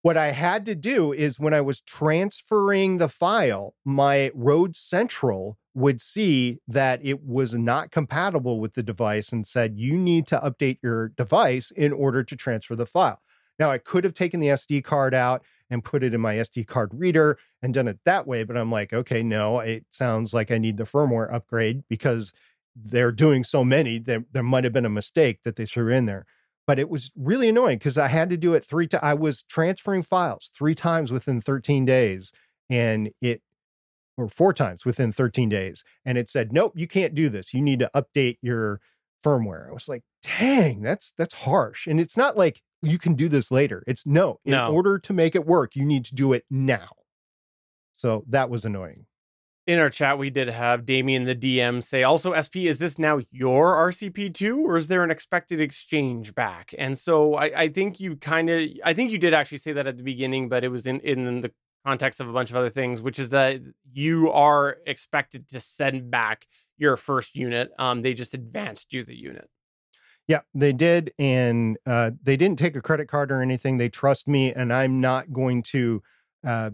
[0.01, 5.57] what I had to do is when I was transferring the file, my Rode Central
[5.73, 10.39] would see that it was not compatible with the device and said, you need to
[10.39, 13.21] update your device in order to transfer the file.
[13.57, 16.65] Now, I could have taken the SD card out and put it in my SD
[16.65, 20.49] card reader and done it that way, but I'm like, okay, no, it sounds like
[20.49, 22.31] I need the firmware upgrade because
[22.73, 23.99] they're doing so many.
[23.99, 26.25] There, there might have been a mistake that they threw in there
[26.69, 29.01] but it was really annoying because I had to do it three times.
[29.01, 32.31] I was transferring files three times within 13 days
[32.69, 33.41] and it,
[34.17, 35.83] or four times within 13 days.
[36.05, 37.55] And it said, nope, you can't do this.
[37.55, 38.81] You need to update your
[39.25, 39.67] firmware.
[39.67, 41.87] I was like, dang, that's, that's harsh.
[41.87, 43.83] And it's not like you can do this later.
[43.87, 44.71] It's no, in no.
[44.71, 46.89] order to make it work, you need to do it now.
[47.93, 49.07] So that was annoying.
[49.69, 53.19] In our chat, we did have Damien, the DM, say, also, SP, is this now
[53.29, 56.73] your RCP2 or is there an expected exchange back?
[56.75, 59.85] And so I, I think you kind of, I think you did actually say that
[59.85, 61.51] at the beginning, but it was in, in the
[61.85, 63.61] context of a bunch of other things, which is that
[63.93, 66.47] you are expected to send back
[66.79, 67.69] your first unit.
[67.77, 69.51] Um, they just advanced you the unit.
[70.27, 71.13] Yeah, they did.
[71.19, 73.77] And uh, they didn't take a credit card or anything.
[73.77, 76.01] They trust me, and I'm not going to
[76.45, 76.69] uh,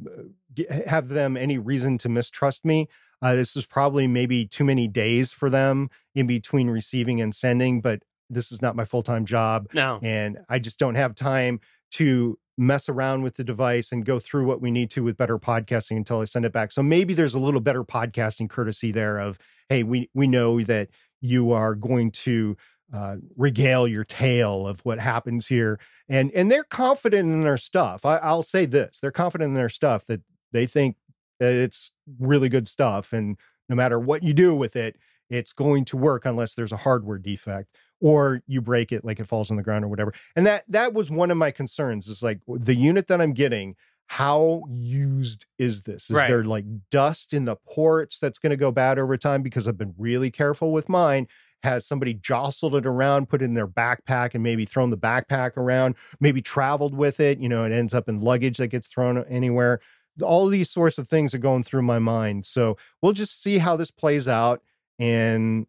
[0.88, 2.88] have them any reason to mistrust me.
[3.21, 7.82] Uh, this is probably maybe too many days for them in between receiving and sending,
[7.82, 9.67] but this is not my full time job.
[9.73, 9.99] No.
[10.01, 11.60] And I just don't have time
[11.91, 15.38] to mess around with the device and go through what we need to with better
[15.38, 16.71] podcasting until I send it back.
[16.71, 19.38] So maybe there's a little better podcasting courtesy there of,
[19.69, 20.89] hey, we we know that
[21.21, 22.56] you are going to
[22.93, 28.06] uh, regale your tale of what happens here, and and they're confident in their stuff.
[28.06, 30.21] I, I'll say this: they're confident in their stuff that
[30.52, 30.98] they think
[31.39, 33.38] that it's really good stuff, and
[33.69, 34.98] no matter what you do with it,
[35.30, 39.28] it's going to work unless there's a hardware defect or you break it like it
[39.28, 40.13] falls on the ground or whatever.
[40.36, 43.76] And that that was one of my concerns is like the unit that I'm getting
[44.08, 46.10] how used is this?
[46.10, 46.28] Is Right.
[46.28, 49.41] there like dust in the ports that's going to go bad over time?
[49.41, 51.28] Because I've been really careful with mine.
[51.65, 55.58] Has somebody jostled it around, put it in their backpack, and maybe thrown the backpack
[55.58, 57.39] around, maybe traveled with it?
[57.39, 59.80] You know, it ends up in luggage that gets thrown anywhere.
[60.21, 62.45] All these sorts of things are going through my mind.
[62.45, 64.62] So we'll just see how this plays out.
[64.97, 65.67] And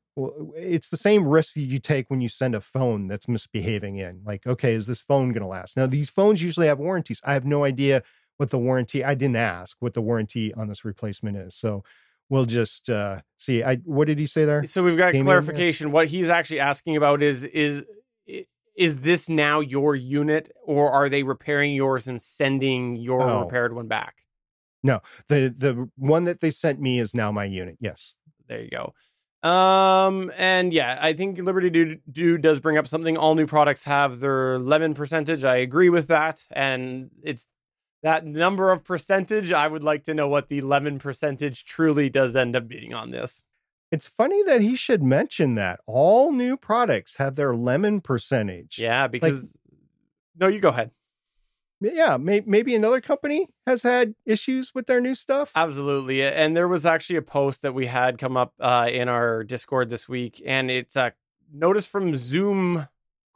[0.56, 4.20] it's the same risk you take when you send a phone that's misbehaving in.
[4.24, 5.76] Like, okay, is this phone going to last?
[5.76, 7.20] Now, these phones usually have warranties.
[7.24, 8.02] I have no idea
[8.36, 9.02] what the warranty.
[9.02, 11.56] I didn't ask what the warranty on this replacement is.
[11.56, 11.82] So
[12.28, 13.62] we'll just uh see.
[13.62, 14.64] I what did he say there?
[14.64, 15.22] So we've got there?
[15.22, 15.92] clarification.
[15.92, 17.84] What he's actually asking about is is
[18.76, 23.40] is this now your unit, or are they repairing yours and sending your Oh.
[23.40, 24.16] repaired one back?
[24.82, 27.76] No, the the one that they sent me is now my unit.
[27.80, 28.16] Yes.
[28.48, 28.92] There you go.
[29.48, 33.16] Um, and yeah, I think Liberty Dude, Dude does bring up something.
[33.16, 35.44] All new products have their lemon percentage.
[35.44, 37.46] I agree with that, and it's
[38.06, 39.52] that number of percentage.
[39.52, 43.10] I would like to know what the lemon percentage truly does end up being on
[43.10, 43.44] this.
[43.90, 48.78] It's funny that he should mention that all new products have their lemon percentage.
[48.78, 49.58] Yeah, because
[50.38, 50.92] no, you go ahead.
[51.80, 55.50] Yeah, may, maybe another company has had issues with their new stuff.
[55.56, 56.22] Absolutely.
[56.22, 59.90] And there was actually a post that we had come up uh, in our Discord
[59.90, 61.12] this week, and it's a
[61.52, 62.86] notice from Zoom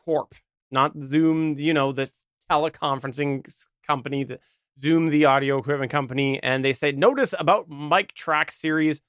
[0.04, 0.36] Corp,
[0.70, 2.08] not Zoom, you know, the
[2.48, 4.38] teleconferencing company, the
[4.80, 6.42] Zoom, the audio equipment company.
[6.42, 9.02] And they say, notice about MicTrak series.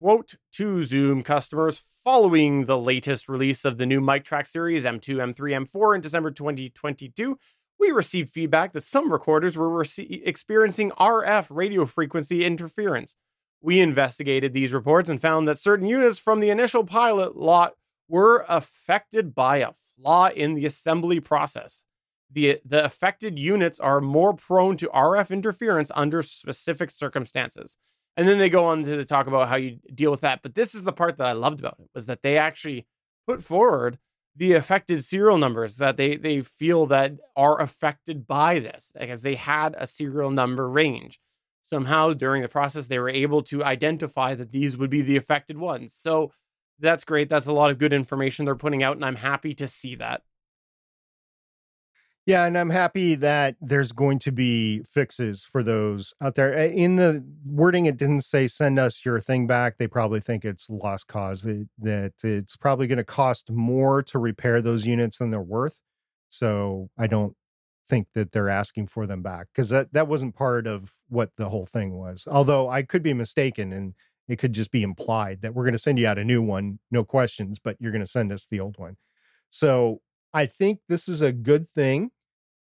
[0.00, 5.66] Quote to Zoom customers following the latest release of the new MicTrak series M2, M3,
[5.66, 7.38] M4 in December 2022
[7.82, 13.16] we received feedback that some recorders were rece- experiencing RF radio frequency interference.
[13.60, 17.74] We investigated these reports and found that certain units from the initial pilot lot
[18.08, 21.84] were affected by a flaw in the assembly process.
[22.32, 27.76] The, the affected units are more prone to RF interference under specific circumstances.
[28.16, 30.42] And then they go on to talk about how you deal with that.
[30.42, 32.86] But this is the part that I loved about it was that they actually
[33.26, 33.98] put forward
[34.34, 39.34] the affected serial numbers that they they feel that are affected by this because they
[39.34, 41.20] had a serial number range
[41.62, 45.58] somehow during the process they were able to identify that these would be the affected
[45.58, 46.32] ones so
[46.78, 49.66] that's great that's a lot of good information they're putting out and i'm happy to
[49.66, 50.22] see that
[52.24, 56.56] Yeah, and I'm happy that there's going to be fixes for those out there.
[56.56, 59.76] Uh, In the wording, it didn't say send us your thing back.
[59.78, 64.62] They probably think it's lost cause, that it's probably going to cost more to repair
[64.62, 65.80] those units than they're worth.
[66.28, 67.34] So I don't
[67.88, 71.48] think that they're asking for them back because that, that wasn't part of what the
[71.48, 72.28] whole thing was.
[72.30, 73.94] Although I could be mistaken and
[74.28, 76.78] it could just be implied that we're going to send you out a new one,
[76.92, 78.96] no questions, but you're going to send us the old one.
[79.50, 80.00] So
[80.34, 82.10] I think this is a good thing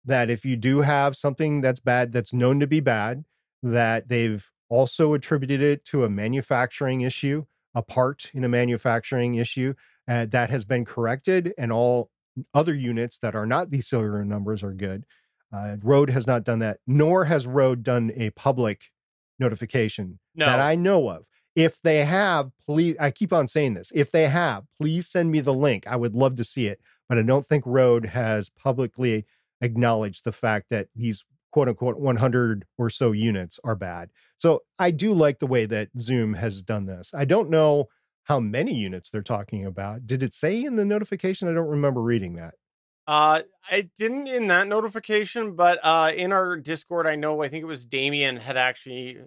[0.05, 3.23] that if you do have something that's bad, that's known to be bad,
[3.63, 9.73] that they've also attributed it to a manufacturing issue, a part in a manufacturing issue
[10.07, 12.09] uh, that has been corrected, and all
[12.53, 15.05] other units that are not these serial numbers are good.
[15.53, 18.91] Uh, Rode has not done that, nor has Rode done a public
[19.39, 21.25] notification no that I know of.
[21.55, 23.91] If they have, please, I keep on saying this.
[23.93, 25.85] If they have, please send me the link.
[25.85, 26.79] I would love to see it.
[27.11, 29.25] But I don't think Rode has publicly
[29.59, 34.11] acknowledged the fact that these quote unquote 100 or so units are bad.
[34.37, 37.11] So I do like the way that Zoom has done this.
[37.13, 37.89] I don't know
[38.23, 40.07] how many units they're talking about.
[40.07, 41.49] Did it say in the notification?
[41.49, 42.53] I don't remember reading that.
[43.05, 47.61] Uh, I didn't in that notification, but uh, in our Discord, I know I think
[47.61, 49.17] it was Damien had actually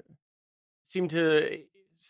[0.85, 1.59] seemed to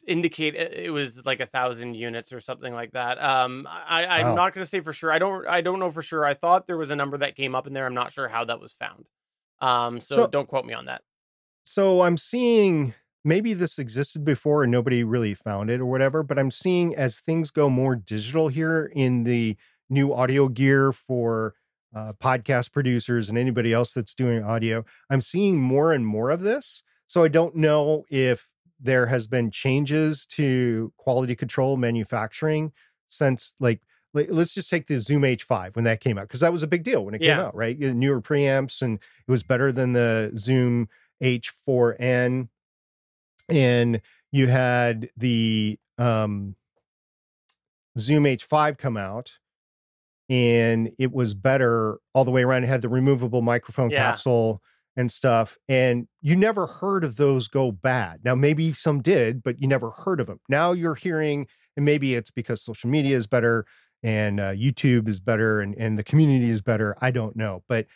[0.06, 3.22] indicate it was like a thousand units or something like that.
[3.22, 4.34] Um, I, I'm Wow.
[4.34, 5.12] not going to say for sure.
[5.12, 5.46] I don't.
[5.46, 6.24] I don't know for sure.
[6.24, 7.86] I thought there was a number that came up in there.
[7.86, 9.08] I'm not sure how that was found.
[9.60, 11.02] Um, so, So- don't quote me on that.
[11.64, 16.38] So I'm seeing maybe this existed before and nobody really found it or whatever, but
[16.38, 19.56] I'm seeing as things go more digital here in the
[19.88, 21.54] new audio gear for
[21.96, 26.40] uh, podcast producers and anybody else that's doing audio, I'm seeing more and more of
[26.40, 26.82] this.
[27.06, 28.48] So I don't know if
[28.80, 32.72] there has been changes to quality control manufacturing
[33.08, 33.80] since like
[34.12, 36.84] let's just take the Zoom H5 when that came out because that was a big
[36.84, 37.76] deal when it came out, right?
[37.78, 40.88] Newer preamps and it was better than the Zoom
[41.22, 42.48] H4n
[43.48, 44.00] and
[44.32, 46.56] you had the um
[47.98, 49.38] Zoom H5 come out
[50.28, 53.98] and it was better all the way around it had the removable microphone Yeah.
[54.10, 54.62] capsule
[54.96, 59.60] and stuff and you never heard of those go bad now maybe some did but
[59.60, 63.26] you never heard of them now you're hearing and maybe it's because social media is
[63.26, 63.64] better
[64.02, 67.86] and uh, youtube is better and, and the community is better i don't know but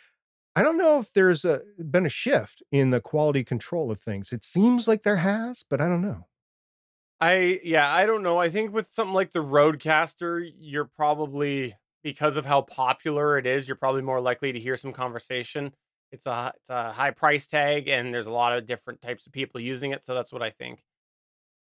[0.55, 4.31] i don't know if there's a, been a shift in the quality control of things
[4.31, 6.25] it seems like there has but i don't know
[7.21, 8.37] I yeah, I don't know.
[8.37, 13.67] I think with something like the Rodecaster, you're probably because of how popular it is,
[13.67, 15.73] you're probably more likely to hear some conversation.
[16.11, 19.33] It's a it's a high price tag, and there's a lot of different types of
[19.33, 20.83] people using it, so that's what I think.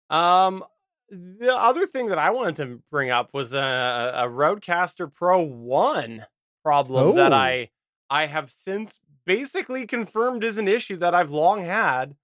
[0.09, 0.65] Um,
[1.11, 6.27] the other thing that I wanted to bring up was a, a Rodecaster Pro One
[6.63, 7.37] problem that Oh.
[7.37, 7.71] I
[8.09, 12.17] I have since basically confirmed is an issue that I've long had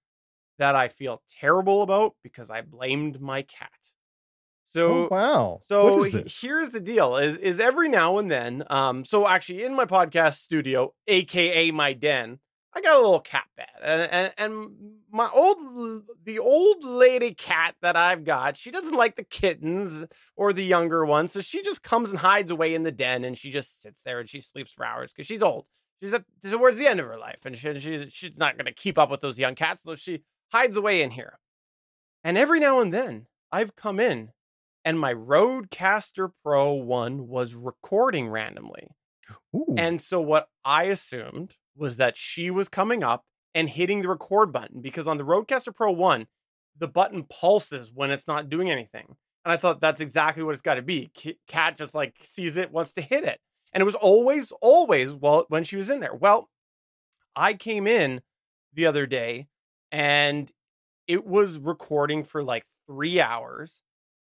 [0.59, 3.71] that I feel terrible about because I blamed my cat.
[4.69, 8.17] So oh, wow so what is he- this here's the deal: is is every now
[8.17, 12.39] and then, um, so actually in my podcast studio, aka my den,
[12.73, 14.67] I got a little cat bed, and and, and
[15.09, 20.05] my old the old lady cat that I've got, she doesn't like the kittens
[20.35, 23.37] or the younger ones, so she just comes and hides away in the den, and
[23.37, 25.69] she just sits there and she sleeps for hours because she's old.
[26.03, 28.73] She's at towards the end of her life, and she, she she's not going to
[28.73, 31.39] keep up with those young cats, so she hides away in here.
[32.25, 34.33] And every now and then, I've come in
[34.87, 38.87] and my Rodecaster Pro 1 was recording randomly.
[39.53, 39.75] Ooh.
[39.77, 44.53] And so what I assumed was that she was coming up and hitting the record
[44.53, 46.27] button because on the Rodecaster Pro 1,
[46.79, 49.17] the button pulses when it's not doing anything.
[49.43, 51.11] And I thought that's exactly what it's got to be.
[51.49, 53.41] Cat just like sees it, wants to hit it.
[53.73, 56.15] And it was always, always well when she was in there.
[56.15, 56.49] Well,
[57.35, 58.21] I came in
[58.73, 59.49] the other day
[59.91, 60.49] and
[61.09, 63.81] it was recording for like three hours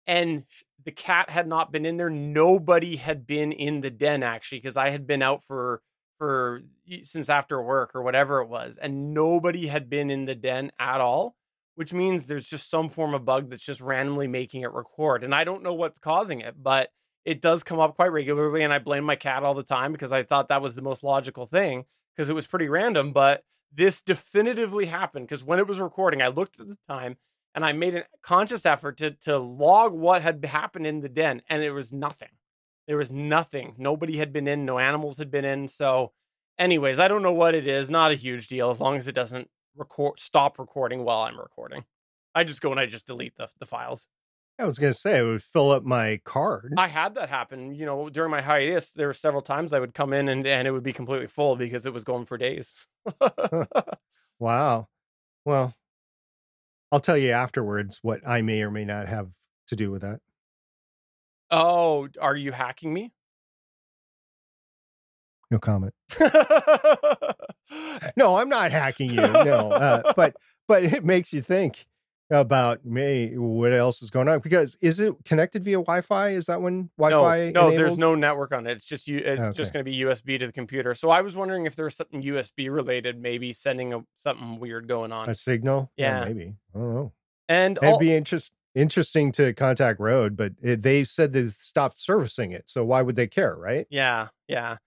[0.10, 0.44] and
[0.86, 2.10] the cat had not been in there.
[2.10, 5.82] Nobody had been in the den actually because i had been out for
[6.18, 6.62] for
[7.02, 11.02] since after work or whatever it was and nobody had been in the den at
[11.02, 11.36] all
[11.76, 15.34] which means there's just some form of bug that's just randomly making it record and
[15.34, 16.90] i don't know what's causing it but
[17.24, 20.12] it does come up quite regularly and i blame my cat all the time because
[20.12, 21.86] i thought that was the most logical thing
[22.16, 23.44] because it was pretty random but
[23.74, 27.16] this definitively happened because when it was recording i looked at the time
[27.56, 31.42] and I made a conscious effort to to log what had happened in the den,
[31.50, 32.30] and it was nothing.
[32.88, 33.76] There was nothing.
[33.78, 34.66] Nobody had been in.
[34.66, 35.68] No animals had been in.
[35.68, 36.12] So,
[36.58, 37.90] anyways, I don't know what it is.
[37.90, 41.86] Not a huge deal as long as it doesn't record stop recording while I'm recording.
[42.34, 44.08] I just go and I just delete the the files.
[44.60, 46.74] I was gonna say it would fill up my card.
[46.78, 47.74] I had that happen.
[47.74, 50.68] You know, during my hiatus, there were several times I would come in and and
[50.68, 52.74] it would be completely full because it was going for days.
[54.40, 54.90] wow.
[55.46, 55.74] Well,
[56.92, 59.30] I'll tell you afterwards what I may or may not have
[59.68, 60.20] to do with that.
[61.52, 63.12] oh, are you hacking me?
[65.52, 65.94] No comment.
[68.16, 69.18] No, I'm not hacking you.
[69.18, 70.36] No, uh, but
[70.68, 71.86] but it makes you think
[72.30, 73.38] about me.
[73.38, 74.40] What else is going on?
[74.40, 76.30] Because is it connected via Wi-Fi?
[76.30, 77.52] Is that when Wi-Fi?
[77.52, 78.72] No, no, there's no network on it.
[78.72, 79.18] It's just you.
[79.18, 80.94] It's just going to be USB to the computer.
[80.94, 85.12] So I was wondering if there's something USB related, maybe sending a, something weird going
[85.12, 85.30] on.
[85.30, 85.92] a signal.
[85.98, 86.26] Yeah.
[86.26, 86.56] maybe.
[86.76, 87.14] I don't know.
[87.48, 91.98] And It'd all, be interest interesting to contact Rode, but it, they said they stopped
[91.98, 92.70] servicing it.
[92.70, 93.88] So why would they care, right?
[93.90, 94.78] yeah, yeah.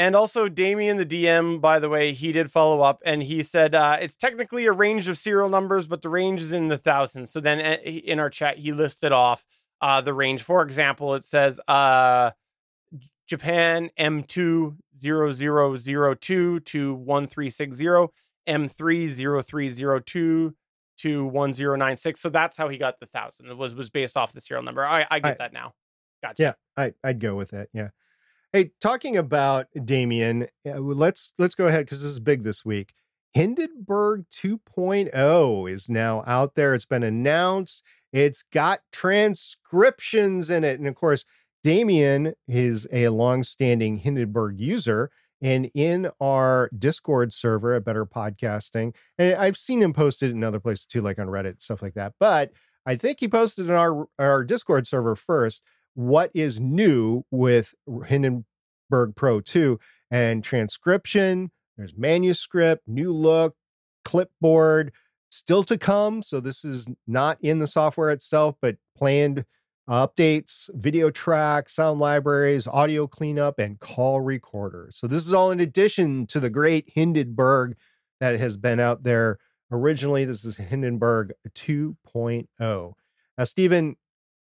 [0.00, 3.74] And also, Damien, the DM, by the way, he did follow up and he said
[3.74, 7.30] uh, it's technically a range of serial numbers, but the range is in the thousands.
[7.30, 9.44] So then uh, in our chat, he listed off
[9.82, 10.42] uh, the range.
[10.42, 12.30] For example, it says uh,
[13.26, 17.84] Japan M20002 to 1360,
[18.48, 20.54] M30302
[20.96, 22.20] to 1096.
[22.20, 23.50] So that's how he got the thousand.
[23.50, 24.82] It was was based off the serial number.
[24.82, 25.74] I, I get I- that now.
[26.22, 26.42] Gotcha.
[26.42, 27.68] Yeah, I, I'd go with that.
[27.74, 27.90] Yeah.
[28.52, 32.94] Hey, talking about Damien, uh, let's let's go ahead because this is big this week.
[33.32, 36.74] Hindenburg 2.0 is now out there.
[36.74, 37.84] It's been announced.
[38.12, 40.80] It's got transcriptions in it.
[40.80, 41.24] And of course,
[41.62, 45.12] Damien is a long-standing Hindenburg user.
[45.40, 50.58] And in our Discord server at Better Podcasting, and I've seen him posted in other
[50.58, 52.14] places too, like on Reddit, stuff like that.
[52.18, 52.50] But
[52.84, 55.62] I think he posted in our our Discord server first
[55.94, 57.74] what is new with
[58.06, 59.78] Hindenburg Pro 2
[60.10, 63.54] and transcription, there's manuscript, new look,
[64.04, 64.92] clipboard,
[65.30, 66.22] still to come.
[66.22, 69.44] So this is not in the software itself, but planned
[69.88, 74.90] updates, video tracks, sound libraries, audio cleanup, and call recorder.
[74.92, 77.76] So this is all in addition to the great Hindenburg
[78.20, 79.38] that has been out there
[79.72, 80.24] originally.
[80.24, 82.92] This is Hindenburg 2.0.
[83.38, 83.96] Now, Stephen,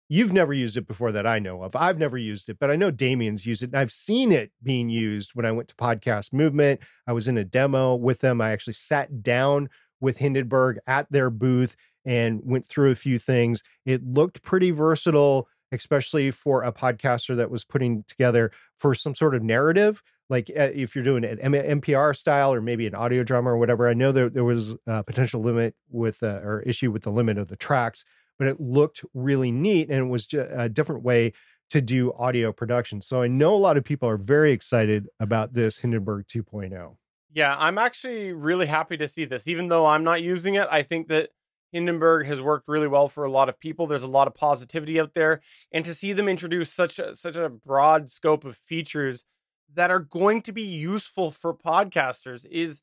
[0.09, 1.75] you've never used it before that I know of.
[1.75, 4.89] I've never used it, but I know Damien's used it and I've seen it being
[4.89, 6.79] used when I went to Podcast Movement.
[7.05, 8.39] I was in a demo with them.
[8.39, 13.63] I actually sat down with Hindenburg at their booth and went through a few things.
[13.85, 19.35] It looked pretty versatile, especially for a podcaster that was putting together for some sort
[19.35, 20.01] of narrative.
[20.29, 23.87] Like uh, if you're doing an NPR style or maybe an audio drama or whatever,
[23.87, 27.37] I know there, there was a potential limit with uh, or issue with the limit
[27.37, 28.03] of the tracks,
[28.37, 31.33] but it looked really neat and it was a different way
[31.69, 33.01] to do audio production.
[33.01, 36.95] So I know a lot of people are very excited about this Hindenburg 2.0.
[37.33, 39.47] Yeah, I'm actually really happy to see this.
[39.47, 41.29] Even though I'm not using it, I think that
[41.71, 43.85] Hindenburg has worked really well for a lot of people.
[43.85, 47.35] There's a lot of positivity out there, and to see them introduce such a, such
[47.35, 49.25] a broad scope of features
[49.73, 52.81] that are going to be useful for podcasters is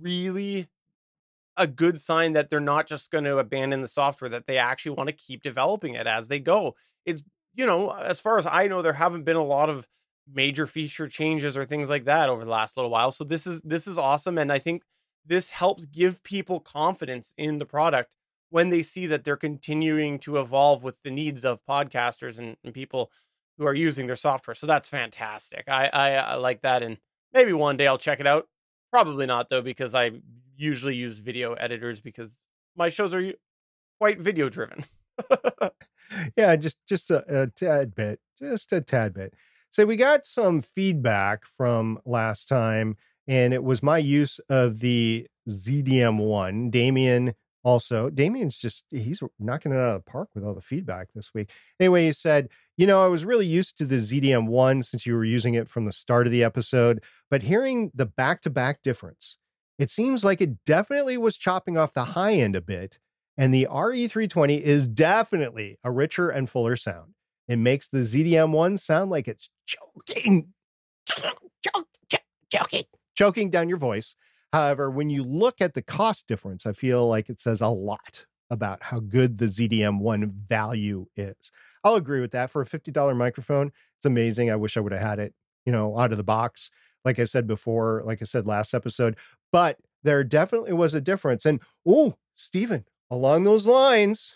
[0.00, 0.68] really
[1.56, 4.96] a good sign that they're not just going to abandon the software that they actually
[4.96, 6.74] want to keep developing it as they go.
[7.04, 7.22] It's
[7.54, 9.88] you know, as far as I know there haven't been a lot of
[10.30, 13.10] major feature changes or things like that over the last little while.
[13.10, 14.82] So this is this is awesome and I think
[15.24, 18.16] this helps give people confidence in the product
[18.50, 22.72] when they see that they're continuing to evolve with the needs of podcasters and, and
[22.72, 23.10] people
[23.58, 24.54] who are using their software.
[24.54, 25.64] So that's fantastic.
[25.68, 26.98] I, I, I like that, and
[27.32, 28.46] maybe one day I'll check it out.
[28.92, 30.12] Probably not though, because I
[30.56, 32.40] usually use video editors because
[32.76, 33.32] my shows are
[33.98, 34.84] quite video driven.
[36.36, 39.34] yeah, just just a, a tad bit, just a tad bit.
[39.70, 42.96] So we got some feedback from last time
[43.28, 46.70] and it was my use of the ZDM1.
[46.70, 47.34] Damien
[47.66, 51.34] also, Damien's just, he's knocking it out of the park with all the feedback this
[51.34, 51.50] week.
[51.80, 55.24] Anyway, he said, You know, I was really used to the ZDM1 since you were
[55.24, 59.36] using it from the start of the episode, but hearing the back to back difference,
[59.78, 62.98] it seems like it definitely was chopping off the high end a bit.
[63.38, 67.12] And the RE320 is definitely a richer and fuller sound.
[67.48, 70.54] It makes the ZDM1 sound like it's choking,
[72.50, 74.16] choking, choking down your voice.
[74.52, 78.24] However, when you look at the cost difference, I feel like it says a lot
[78.50, 81.50] about how good the ZDM1 value is.
[81.84, 82.50] I'll agree with that.
[82.50, 84.50] For a $50 microphone, it's amazing.
[84.50, 86.70] I wish I would have had it, you know, out of the box,
[87.06, 89.16] like I said before, like I said last episode.
[89.52, 91.46] But there definitely was a difference.
[91.46, 94.34] And oh, Stephen, along those lines,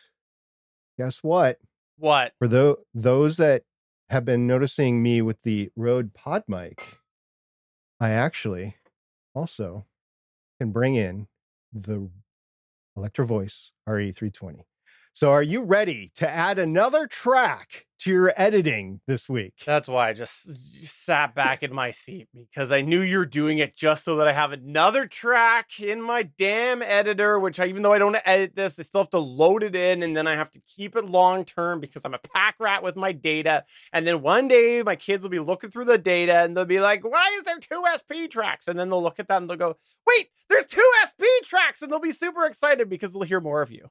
[0.96, 1.58] guess what?
[1.98, 2.32] What?
[2.38, 3.64] For the, those that
[4.08, 6.98] have been noticing me with the Rode Pod mic,
[7.98, 8.76] I actually
[9.34, 9.86] also
[10.60, 11.26] can bring in
[11.72, 12.08] the
[12.96, 14.62] Electro Voice RE320.
[15.20, 19.52] So, are you ready to add another track to your editing this week?
[19.66, 20.48] That's why I just,
[20.82, 24.32] sat back in my seat because I knew you're doing it just so that I
[24.32, 28.80] have another track in my damn editor, which I, even though I don't edit this,
[28.80, 31.44] I still have to load it in and then I have to keep it long
[31.44, 33.66] term because I'm a pack rat with my data.
[33.92, 36.80] And then one day my kids will be looking through the data and they'll be
[36.80, 38.68] like, why is there two SP tracks?
[38.68, 41.82] And then they'll look at that and they'll go, wait, there's two SP tracks.
[41.82, 43.90] And they'll be super excited because they'll hear more of you.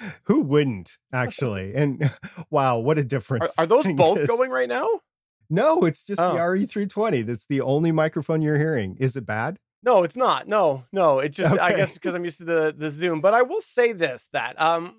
[0.24, 1.74] Who wouldn't actually?
[1.74, 2.10] And
[2.50, 3.52] wow, what a difference!
[3.58, 4.28] Are, are those both is.
[4.28, 5.00] going right now?
[5.48, 6.32] No, it's just oh.
[6.32, 7.26] the RE320.
[7.26, 8.96] That's the only microphone you're hearing.
[9.00, 9.58] Is it bad?
[9.82, 10.46] No, it's not.
[10.46, 11.18] No, no.
[11.18, 11.62] It just okay.
[11.62, 13.20] I guess because I'm used to the the Zoom.
[13.20, 14.96] But I will say this that um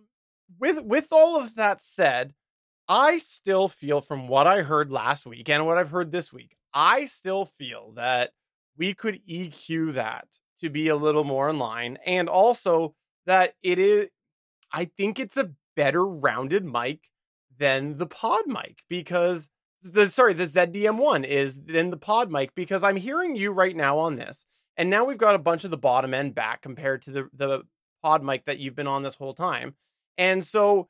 [0.59, 2.33] with with all of that said,
[2.87, 6.57] I still feel from what I heard last week and what I've heard this week,
[6.73, 8.31] I still feel that
[8.77, 10.27] we could EQ that
[10.59, 12.95] to be a little more in line and also
[13.25, 14.07] that it is
[14.73, 17.09] I think it's a better rounded mic
[17.57, 19.47] than the pod mic because
[19.83, 23.97] the sorry, the ZDM1 is than the pod mic because I'm hearing you right now
[23.97, 24.45] on this.
[24.77, 27.61] And now we've got a bunch of the bottom end back compared to the the
[28.01, 29.75] pod mic that you've been on this whole time.
[30.17, 30.87] And so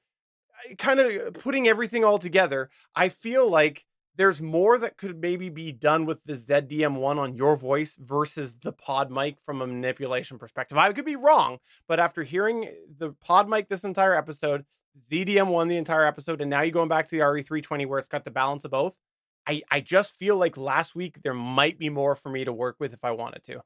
[0.77, 3.85] kind of uh, putting everything all together, I feel like
[4.15, 8.71] there's more that could maybe be done with the ZDM1 on your voice versus the
[8.71, 10.77] pod mic from a manipulation perspective.
[10.77, 14.65] I could be wrong, but after hearing the pod mic this entire episode,
[15.09, 18.25] ZDM1 the entire episode, and now you're going back to the RE320 where it's got
[18.25, 18.95] the balance of both.
[19.47, 22.75] I, I just feel like last week there might be more for me to work
[22.79, 23.61] with if I wanted to.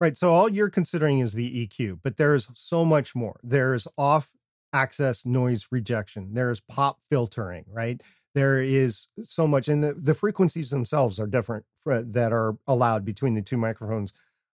[0.00, 0.16] Right.
[0.16, 3.38] So all you're considering is the EQ, but there's so much more.
[3.42, 4.32] There's off
[4.72, 6.34] axis noise rejection.
[6.34, 8.02] There's pop filtering, right?
[8.34, 13.04] There is so much, and the, the frequencies themselves are different for, that are allowed
[13.04, 14.12] between the two microphones.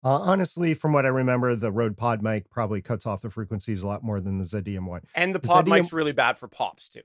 [0.03, 3.81] Uh, honestly, from what I remember, the Rode Pod mic probably cuts off the frequencies
[3.81, 5.01] a lot more than the ZDM one.
[5.15, 5.69] And the Pod ZDM...
[5.69, 7.01] mic's really bad for pops too.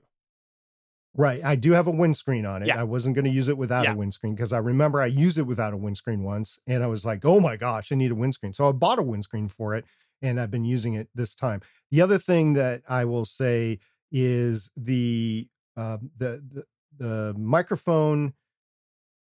[1.13, 1.43] Right.
[1.43, 2.67] I do have a windscreen on it.
[2.67, 2.79] Yeah.
[2.79, 3.93] I wasn't going to use it without yeah.
[3.93, 7.05] a windscreen because I remember I used it without a windscreen once and I was
[7.05, 8.53] like, oh my gosh, I need a windscreen.
[8.53, 9.83] So I bought a windscreen for it
[10.21, 11.61] and I've been using it this time.
[11.89, 13.79] The other thing that I will say
[14.11, 15.47] is the
[15.77, 16.63] Um, the, the
[16.97, 18.33] the microphone.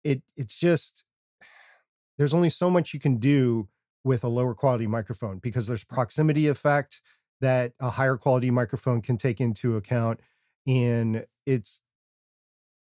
[0.03, 1.05] It it's just
[2.19, 3.69] there's only so much you can do
[4.05, 7.01] with a lower quality microphone because there's proximity effect
[7.41, 10.21] that a higher quality microphone can take into account
[10.67, 11.81] and it's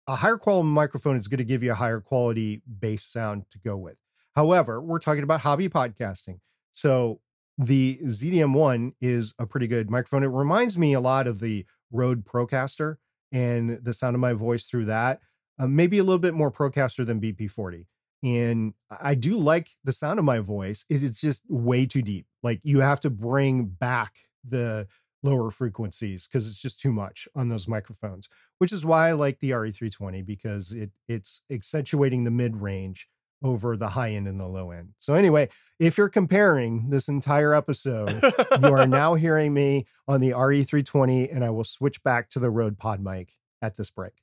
[0.07, 3.59] a higher quality microphone is going to give you a higher quality bass sound to
[3.59, 3.97] go with.
[4.35, 6.39] However, we're talking about hobby podcasting.
[6.71, 7.19] So
[7.57, 10.23] the ZDM1 is a pretty good microphone.
[10.23, 12.95] It reminds me a lot of the Rode Procaster
[13.31, 15.19] and the sound of my voice through that.
[15.59, 17.85] Uh, maybe a little bit more Procaster than BP40.
[18.23, 20.85] And I do like the sound of my voice.
[20.89, 22.25] Is it's just way too deep.
[22.43, 24.15] Like you have to bring back
[24.47, 24.87] the
[25.23, 29.39] lower frequencies because it's just too much on those microphones, which is why I like
[29.39, 33.07] the RE320 because it it's accentuating the mid range
[33.43, 34.93] over the high end and the low end.
[34.97, 38.21] So anyway, if you're comparing this entire episode,
[38.61, 42.49] you are now hearing me on the RE320 and I will switch back to the
[42.49, 44.13] Rode Pod mic at this break.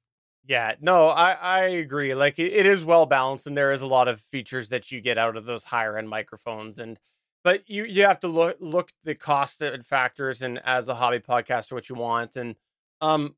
[0.47, 2.15] Yeah, no, I, I agree.
[2.15, 5.01] Like it, it is well balanced and there is a lot of features that you
[5.01, 6.99] get out of those higher end microphones and
[7.47, 11.21] but you you have to look look the cost and factors and as a hobby
[11.21, 12.57] podcaster what you want and
[13.01, 13.37] um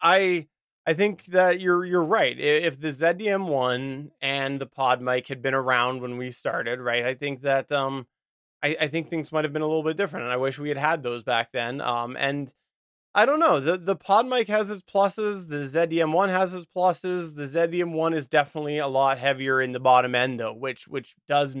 [0.00, 0.46] i
[0.86, 5.42] i think that you're you're right if the zdm one and the pod mic had
[5.42, 8.06] been around when we started right i think that um
[8.62, 10.68] i i think things might have been a little bit different and i wish we
[10.68, 12.52] had had those back then um and
[13.18, 13.60] I don't know.
[13.60, 15.48] The the pod mic has its pluses.
[15.48, 17.34] The ZDM1 has its pluses.
[17.34, 21.56] The ZDM1 is definitely a lot heavier in the bottom end though, which which does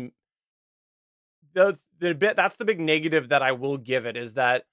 [1.54, 4.64] the the bit that's the big negative that I will give it is that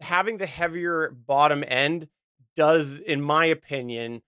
[0.00, 2.08] having the heavier bottom end
[2.56, 4.22] does, in my opinion,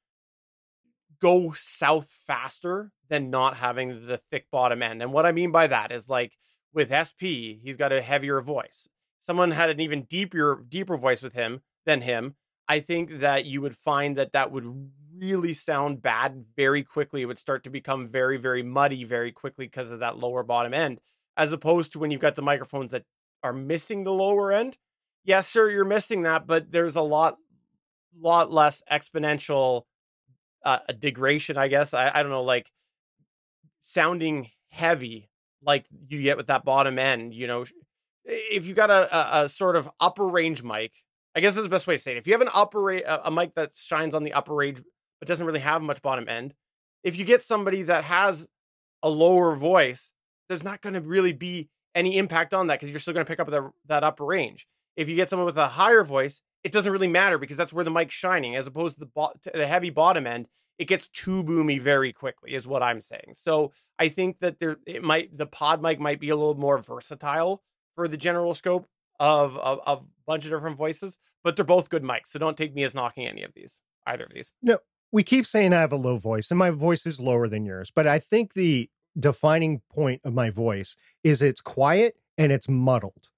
[1.21, 5.03] go south faster than not having the thick bottom end.
[5.03, 6.37] And what I mean by that is like
[6.73, 8.89] with SP, he's got a heavier voice.
[9.19, 12.37] Someone had an even deeper deeper voice with him than him.
[12.69, 17.23] I think that you would find that that would really sound bad very quickly.
[17.23, 20.73] It would start to become very very muddy very quickly because of that lower bottom
[20.73, 21.01] end
[21.37, 23.05] as opposed to when you've got the microphones that
[23.43, 24.77] are missing the lower end.
[25.25, 27.39] Yes, sir, you're missing that, but there's a lot,
[28.19, 29.83] lot less exponential
[30.65, 31.95] uh, degradation, I guess.
[31.95, 32.71] I, I don't know, like
[33.81, 35.29] sounding heavy,
[35.63, 37.35] like you get with that bottom end.
[37.35, 37.65] You know,
[38.25, 40.93] if you got a, a, a sort of upper range mic,
[41.35, 42.19] I guess that's the best way to say it.
[42.19, 44.83] If you have an upper a, a mic that shines on the upper range
[45.19, 46.55] but doesn't really have much bottom end,
[47.05, 48.47] if you get somebody that has
[49.03, 50.13] a lower voice
[50.51, 53.31] there's not going to really be any impact on that because you're still going to
[53.31, 54.67] pick up that, that upper range.
[54.97, 57.85] If you get someone with a higher voice, it doesn't really matter because that's where
[57.85, 60.47] the mic's shining, as opposed to the, bo- to the heavy bottom end.
[60.79, 63.33] It gets too boomy very quickly, is what I'm saying.
[63.35, 66.79] So I think that there it might the pod mic might be a little more
[66.79, 67.63] versatile
[67.95, 68.89] for the general scope
[69.19, 72.29] of, a bunch of different voices, but they're both good mics.
[72.29, 74.53] So don't take me as knocking any of these, either of these.
[74.63, 74.79] No,
[75.13, 77.93] we keep saying I have a low voice, and my voice is lower than yours,
[77.95, 78.89] but I think the
[79.19, 83.29] defining point of my voice is it's quiet and it's muddled.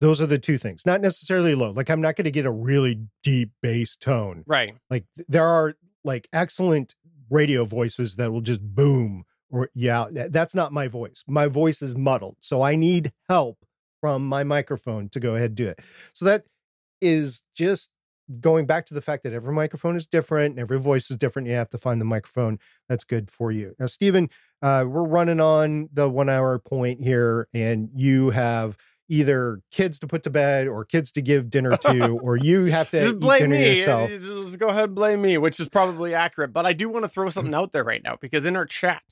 [0.00, 0.84] Those are the two things.
[0.84, 1.70] Not necessarily low.
[1.70, 4.44] Like I'm not going to get a really deep bass tone.
[4.46, 4.74] Right.
[4.90, 5.74] Like there are
[6.04, 6.94] like excellent
[7.30, 11.22] radio voices that will just boom or yeah, that's not my voice.
[11.26, 12.36] My voice is muddled.
[12.40, 13.58] So I need help
[14.00, 15.80] from my microphone to go ahead and do it.
[16.12, 16.44] So that
[17.00, 17.90] is just
[18.40, 21.48] going back to the fact that every microphone is different and every voice is different,
[21.48, 23.74] you have to find the microphone that's good for you.
[23.78, 24.30] Now, Stephen,
[24.62, 28.76] uh, we're running on the one hour point here, and you have
[29.08, 32.90] either kids to put to bed or kids to give dinner to, or you have
[32.90, 33.78] to just blame me.
[33.78, 34.10] Yourself.
[34.10, 36.52] Just go ahead and blame me, which is probably accurate.
[36.52, 37.60] But I do want to throw something mm-hmm.
[37.60, 39.02] out there right now because in our chat,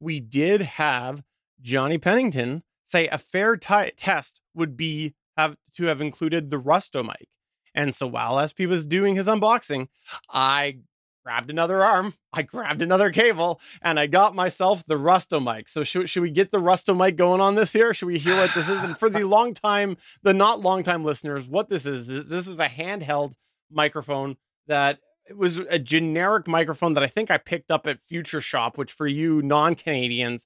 [0.00, 1.22] we did have
[1.60, 7.04] Johnny Pennington say a fair t- test would be have to have included the Rusto
[7.04, 7.28] mic.
[7.74, 9.88] And so while SP was doing his unboxing,
[10.30, 10.78] I
[11.24, 15.68] grabbed another arm, I grabbed another cable, and I got myself the Rusto mic.
[15.68, 17.94] So should, should we get the Rusto mic going on this here?
[17.94, 18.82] Should we hear what this is?
[18.82, 22.46] And for the long time, the not long time listeners, what this is, is this
[22.46, 23.32] is a handheld
[23.70, 28.42] microphone that it was a generic microphone that I think I picked up at Future
[28.42, 30.44] Shop, which for you non Canadians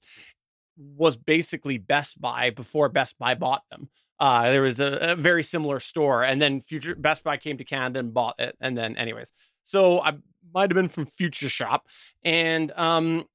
[0.77, 3.89] was basically Best Buy before Best Buy bought them.
[4.19, 7.63] Uh, there was a, a, very similar store, and then Future Best Buy came to
[7.63, 8.55] Canada and bought it.
[8.59, 9.31] And then, anyways,
[9.69, 10.17] so I
[10.51, 11.87] might have been from Future Shop,
[12.23, 13.25] and um,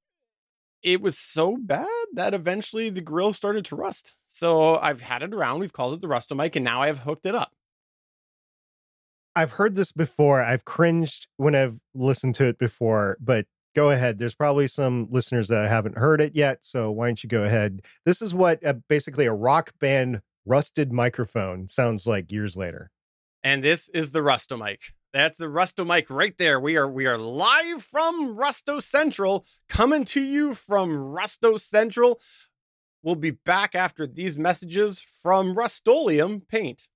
[0.82, 4.16] it was so bad that eventually the grill started to rust.
[4.26, 5.60] So I've had it around.
[5.60, 7.52] We've called it the Rusto mic, and now I've hooked it up.
[9.36, 10.42] I've heard this before.
[10.42, 14.18] I've cringed when I've listened to it before, but go ahead.
[14.18, 16.58] There's probably some listeners that I haven't heard it yet.
[16.62, 17.82] So why don't you go ahead?
[18.04, 22.90] This is what a, basically a rock band rusted microphone sounds like years later.
[23.42, 24.94] And this is the Rusto mic.
[25.14, 26.60] That's the Rusto mic right there.
[26.60, 32.20] We are we are live from Rusto Central, coming to you from Rusto Central.
[33.02, 36.88] We'll be back after these messages from Rust-Oleum Paint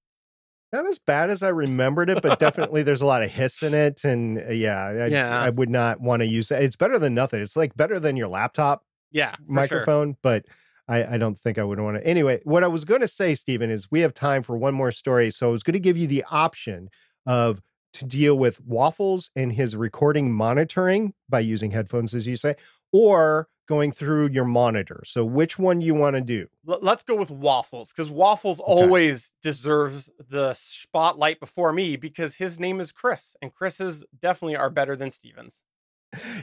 [0.73, 3.75] not as bad as I remembered it, but definitely there's a lot of hiss in
[3.75, 4.05] it.
[4.05, 5.41] And uh, yeah, I, yeah.
[5.41, 6.63] I would not want to use it.
[6.63, 7.41] It's better than nothing.
[7.41, 10.19] It's like better than your laptop yeah, microphone, sure.
[10.23, 10.45] but
[10.87, 12.07] I, I don't think I would want to.
[12.07, 14.91] Anyway, what I was going to say, Stephen, is we have time for one more
[14.91, 15.31] story.
[15.31, 16.89] So I was going to give you the option
[17.27, 17.63] of
[17.95, 22.57] to deal with Waffles and his recording monitoring by using headphones, as you say,
[22.93, 25.03] or going through your monitor.
[25.05, 26.49] So which one you want to do?
[26.65, 28.73] Let's go with Waffles because Waffles okay.
[28.73, 34.71] always deserves the spotlight before me because his name is Chris and Chris's definitely are
[34.71, 35.63] better than Stevens.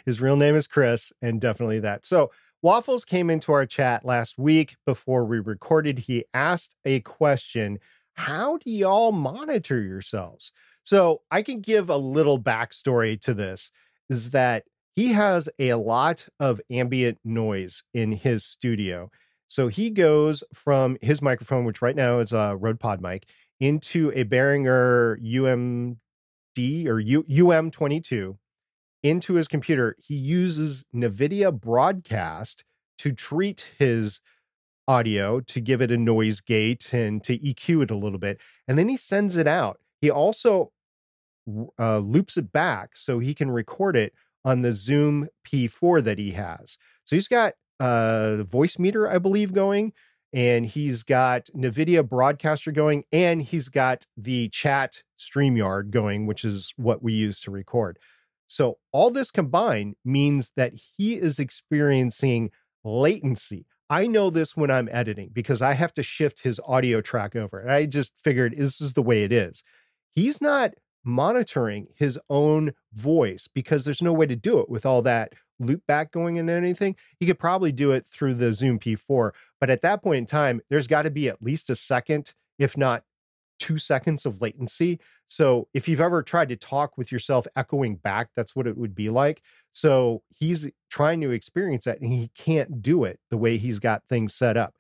[0.06, 2.06] His real name is Chris and definitely that.
[2.06, 2.32] So
[2.62, 6.00] Waffles came into our chat last week before we recorded.
[6.00, 7.80] He asked a question.
[8.14, 10.52] How do y'all monitor yourselves?
[10.86, 13.72] So I can give a little backstory to this
[14.10, 14.66] is that
[14.96, 19.10] he has a lot of ambient noise in his studio.
[19.48, 23.28] So he goes from his microphone, which right now is a Rode Pod mic,
[23.60, 28.38] into a Behringer UMD or U- UM22
[29.04, 29.96] into his computer.
[30.00, 32.64] He uses NVIDIA Broadcast
[33.00, 34.22] to treat his
[34.88, 38.40] audio to give it a noise gate and to EQ it a little bit.
[38.68, 39.80] And then he sends it out.
[40.06, 40.72] He also
[41.80, 46.34] uh, loops it back so he can record it on the Zoom P4 that he
[46.34, 46.78] has.
[47.06, 49.94] So he's got a Voicemeeter, I believe, going,
[50.32, 56.72] and he's got NVIDIA Broadcaster going, and he's got the chat StreamYard going, which is
[56.76, 57.98] what we use to record.
[58.46, 62.52] So all this combined means that he is experiencing
[62.84, 63.66] latency.
[63.90, 67.60] I know this when I'm editing because I have to shift his audio track over.
[67.60, 69.64] And I just figured this is the way it is.
[70.16, 75.02] He's not monitoring his own voice because there's no way to do it with all
[75.04, 76.96] that loop back going and anything.
[77.20, 80.62] He could probably do it through the Zoom P4, but at that point in time,
[80.70, 83.04] there's got to be at least a second, if not
[83.60, 85.00] two seconds of latency.
[85.28, 88.96] So if you've ever tried to talk with yourself echoing back, that's what it would
[88.96, 89.42] be like.
[89.72, 94.04] So he's trying to experience that and he can't do it the way he's got
[94.10, 94.76] things set up.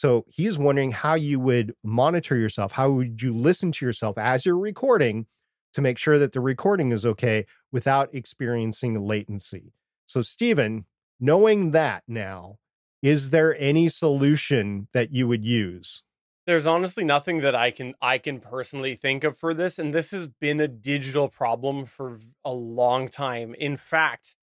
[0.00, 2.72] So he is wondering how you would monitor yourself.
[2.72, 5.26] How would you listen to yourself as you're recording
[5.74, 9.74] to make sure that the recording is okay without experiencing latency.
[10.06, 10.86] So, Stephen,
[11.20, 12.56] knowing that now,
[13.02, 16.02] is there any solution that you would use?
[16.46, 20.12] There's honestly nothing that I can I can personally think of for this and this
[20.12, 23.52] has been a digital problem for a long time.
[23.52, 24.34] In fact,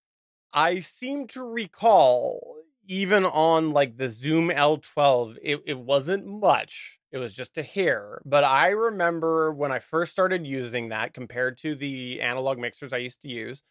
[0.54, 2.57] I seem to recall
[2.88, 7.00] even on like the Zoom L12, it, it wasn't much.
[7.12, 8.22] It was just a hair.
[8.26, 12.98] But I remember when I first started using that compared to the analog mixers I
[12.98, 13.64] used to use,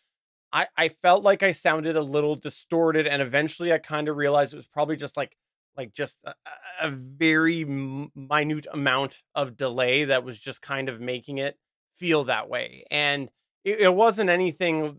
[0.53, 3.07] I, I felt like I sounded a little distorted.
[3.07, 5.37] And eventually I kind of realized it was probably just like
[5.77, 6.35] like just a,
[6.81, 11.59] a very minute amount of delay that was just kind of making it
[11.95, 12.85] feel that way.
[12.91, 13.29] And
[13.65, 14.99] it, it wasn't anything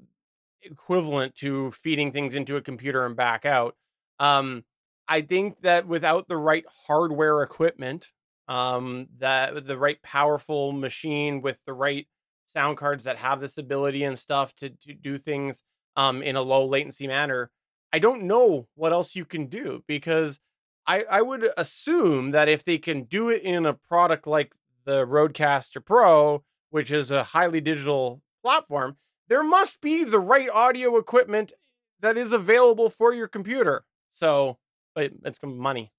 [0.62, 3.76] equivalent to feeding things into a computer and back out
[4.20, 4.64] um,
[5.08, 8.12] I think that without the right hardware equipment,
[8.48, 12.08] um, that the right powerful machine with the right
[12.48, 15.64] sound cards that have this ability and stuff to, to do things
[15.96, 17.52] um, in a low latency manner,
[17.92, 20.40] I don't know what else you can do because
[20.86, 24.56] I, I would assume that if they can do it in a product like
[24.86, 28.98] the Rodecaster Pro, which is a highly digital platform,
[29.28, 31.52] there must be the right audio equipment
[32.00, 33.84] that is available for your computer.
[34.12, 34.58] So,
[34.96, 35.92] but it's money.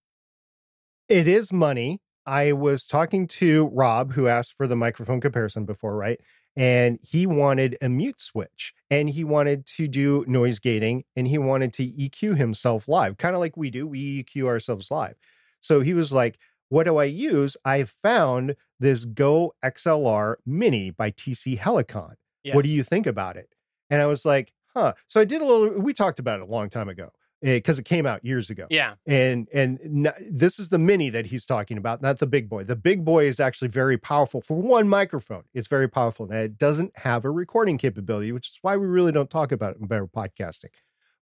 [1.09, 2.01] It is money.
[2.27, 6.21] I was talking to Rob, who asked for the microphone comparison before, right?
[6.57, 11.39] And he wanted a mute switch and he wanted to do noise gating and he
[11.39, 13.87] wanted to EQ himself live, kind of like we do.
[13.87, 15.15] We EQ ourselves live.
[15.61, 16.39] So he was like,
[16.69, 17.57] what do I use?
[17.65, 22.15] I found this Go XLR Mini by TC Helicon.
[22.53, 23.55] What do you think about it?
[23.89, 24.93] And I was like, huh.
[25.07, 27.11] So I did a little, we talked about it a long time ago
[27.45, 28.67] Eh, because it came out years ago.
[28.69, 28.95] Yeah.
[29.07, 32.65] And and this is the mini that he's talking about, not the big boy.
[32.65, 35.45] The big boy is actually very powerful for one microphone.
[35.55, 39.13] It's very powerful and it doesn't have a recording capability, which is why we really
[39.13, 40.71] don't talk about it in better podcasting.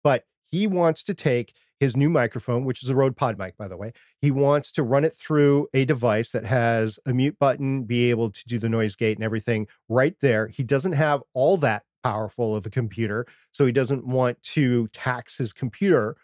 [0.03, 3.67] But he wants to take his new microphone, which is a Rode Pod mic, by
[3.67, 3.91] the way.
[4.21, 8.29] He wants to run it through a device that has a mute button, be able
[8.29, 10.47] to do the noise gate and everything right there.
[10.47, 15.37] He doesn't have all that powerful of a computer, so he doesn't want to tax
[15.37, 16.15] his computer.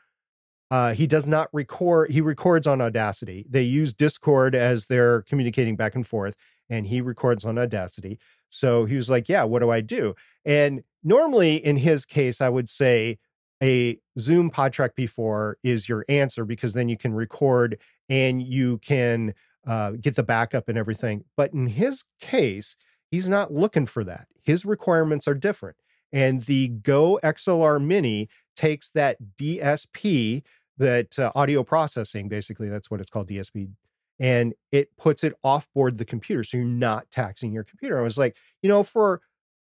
[0.72, 3.46] Uh, he does not record, he records on Audacity.
[3.50, 6.36] They use Discord as they're communicating back and forth,
[6.70, 8.20] and he records on Audacity.
[8.50, 10.16] So he was like, Yeah, what do I do?
[10.46, 13.18] And normally in his case, I would say,
[13.62, 17.78] a Zoom PodTrack P4 is your answer because then you can record
[18.08, 19.34] and you can
[19.68, 21.26] uh, get the backup and everything.
[21.36, 22.76] But in his case,
[23.12, 24.28] he's not looking for that.
[24.42, 25.78] His requirements are different.
[26.12, 30.44] And the Go XLR Mini takes that DSP,
[30.78, 33.70] that uh, audio processing, basically, that's what it's called, DSP,
[34.20, 36.44] and it puts it offboard the computer.
[36.44, 38.00] So you're not taxing your computer.
[38.00, 39.22] I was like, you know, for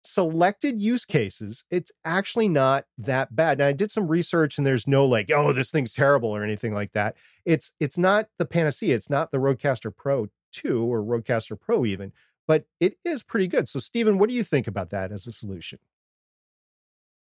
[0.03, 3.59] selected use cases, it's actually not that bad.
[3.59, 6.75] Now I did some research and there's no like, oh, this thing's terrible or anything
[6.75, 7.17] like that.
[7.45, 8.95] It's it's not the panacea.
[8.95, 12.13] It's not the Rodecaster Pro 2 or Rodecaster Pro even,
[12.51, 13.69] but it is pretty good.
[13.69, 15.79] So Stephen, what do you think about that as a solution?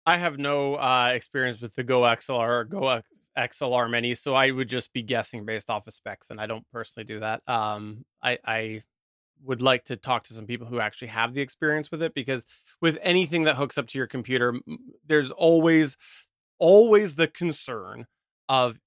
[0.05, 3.01] I have no uh, experience with the Go XLR or Go
[3.35, 6.71] XLR Mini, so I would just be guessing based off of specs, and I don't
[6.71, 7.41] personally do that.
[7.47, 8.83] Um, I, I
[9.43, 12.45] would like to talk to some people who actually have the experience with it because
[12.83, 14.55] with anything that hooks up to your computer
[15.07, 15.97] there's always
[16.59, 18.07] always the concern
[18.51, 18.79] of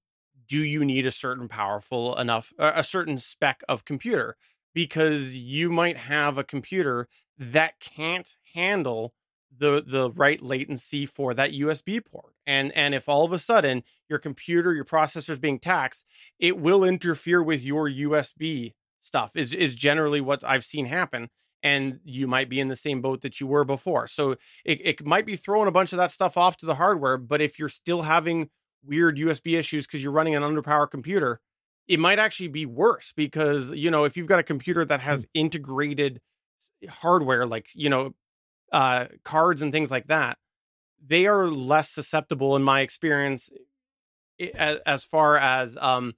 [0.47, 4.35] do you need a certain powerful enough a certain spec of computer
[4.77, 9.11] because you might have a computer that can't handle
[9.57, 12.35] the the right latency for that USB port.
[12.45, 16.05] And and if all of a sudden your computer, your processor is being taxed,
[16.37, 21.31] it will interfere with your USB stuff is is generally what I've seen happen.
[21.63, 24.05] And you might be in the same boat that you were before.
[24.05, 27.17] So it, it might be throwing a bunch of that stuff off to the hardware.
[27.17, 28.51] But if you're still having
[28.85, 31.41] weird USB issues because you're running an underpowered computer,
[31.87, 35.25] it might actually be worse because, you know, if you've got a computer that has
[35.25, 35.29] mm.
[35.33, 36.21] integrated
[36.89, 38.13] hardware, like, you know,
[38.71, 40.37] uh, cards and things like that,
[41.05, 43.49] they are less susceptible, in my experience,
[44.55, 46.13] as, as far as um,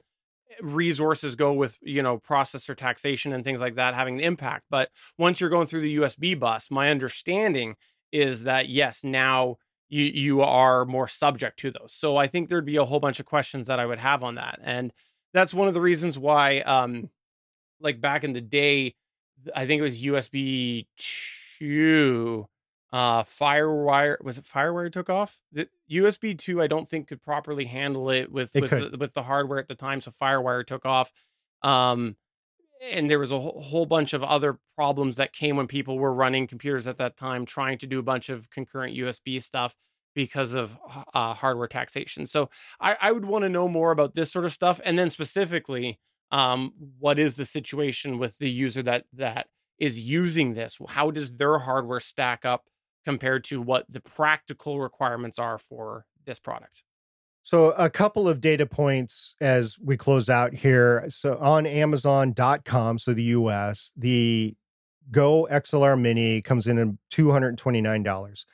[0.61, 4.65] resources go with you know processor taxation and things like that having an impact.
[4.69, 7.75] But once you're going through the usb bus my understanding
[8.11, 9.57] is that yes now
[9.89, 11.93] you you are more subject to those.
[11.93, 14.35] So i think there'd be a whole bunch of questions that i would have on
[14.35, 14.59] that.
[14.63, 14.91] And
[15.33, 17.09] that's one of the reasons why um
[17.79, 18.95] like back in the day
[19.55, 20.85] i think it was usb
[21.59, 22.47] 2
[22.91, 25.39] uh firewire was it firewire took off?
[25.51, 29.13] The usb 2 i don't think could properly handle it with it with the, with
[29.13, 31.11] the hardware at the time so firewire took off
[31.61, 32.15] um
[32.81, 36.47] and there was a whole bunch of other problems that came when people were running
[36.47, 39.75] computers at that time trying to do a bunch of concurrent usb stuff
[40.25, 40.77] because of
[41.13, 42.49] uh, hardware taxation so
[42.79, 45.99] i, I would want to know more about this sort of stuff and then specifically
[46.31, 49.47] um what is the situation with the user that that
[49.77, 52.65] is using this how does their hardware stack up
[53.05, 56.83] compared to what the practical requirements are for this product.
[57.41, 61.05] So, a couple of data points as we close out here.
[61.09, 64.55] So, on Amazon.com, so the US, the
[65.11, 68.45] Go XLR Mini comes in at $229.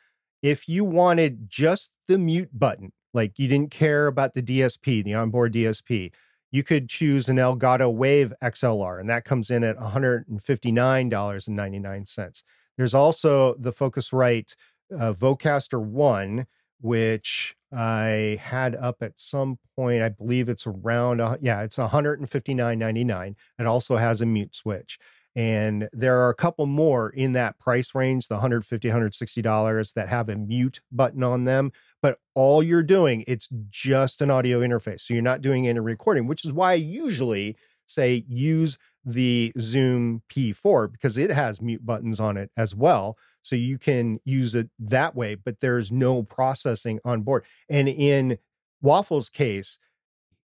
[0.46, 5.16] If you wanted just the mute button, like you didn't care about the DSP, the
[5.16, 6.12] onboard DSP,
[6.52, 12.44] you could choose an Elgato Wave XLR, and that comes in at $159.99.
[12.78, 14.56] There's also the Focusrite
[14.96, 16.46] uh, Vocaster One,
[16.80, 20.04] which I had up at some point.
[20.04, 23.36] I believe it's around, uh, yeah, it's 159.99.
[23.58, 25.00] It also has a mute switch.
[25.36, 30.08] And there are a couple more in that price range, the 150, 160 dollars that
[30.08, 31.72] have a mute button on them.
[32.02, 35.02] But all you're doing, it's just an audio interface.
[35.02, 37.58] So you're not doing any recording, which is why I usually
[37.88, 43.18] say use the Zoom P4 because it has mute buttons on it as well.
[43.42, 47.44] So you can use it that way, but there's no processing on board.
[47.70, 48.40] And in
[48.84, 49.78] Waffle's case,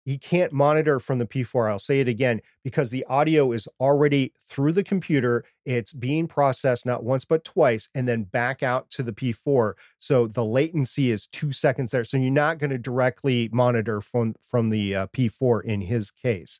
[0.03, 1.69] he can't monitor from the P4.
[1.69, 5.43] I'll say it again because the audio is already through the computer.
[5.65, 9.73] It's being processed not once, but twice, and then back out to the P4.
[9.99, 12.03] So the latency is two seconds there.
[12.03, 16.59] So you're not going to directly monitor from, from the uh, P4 in his case.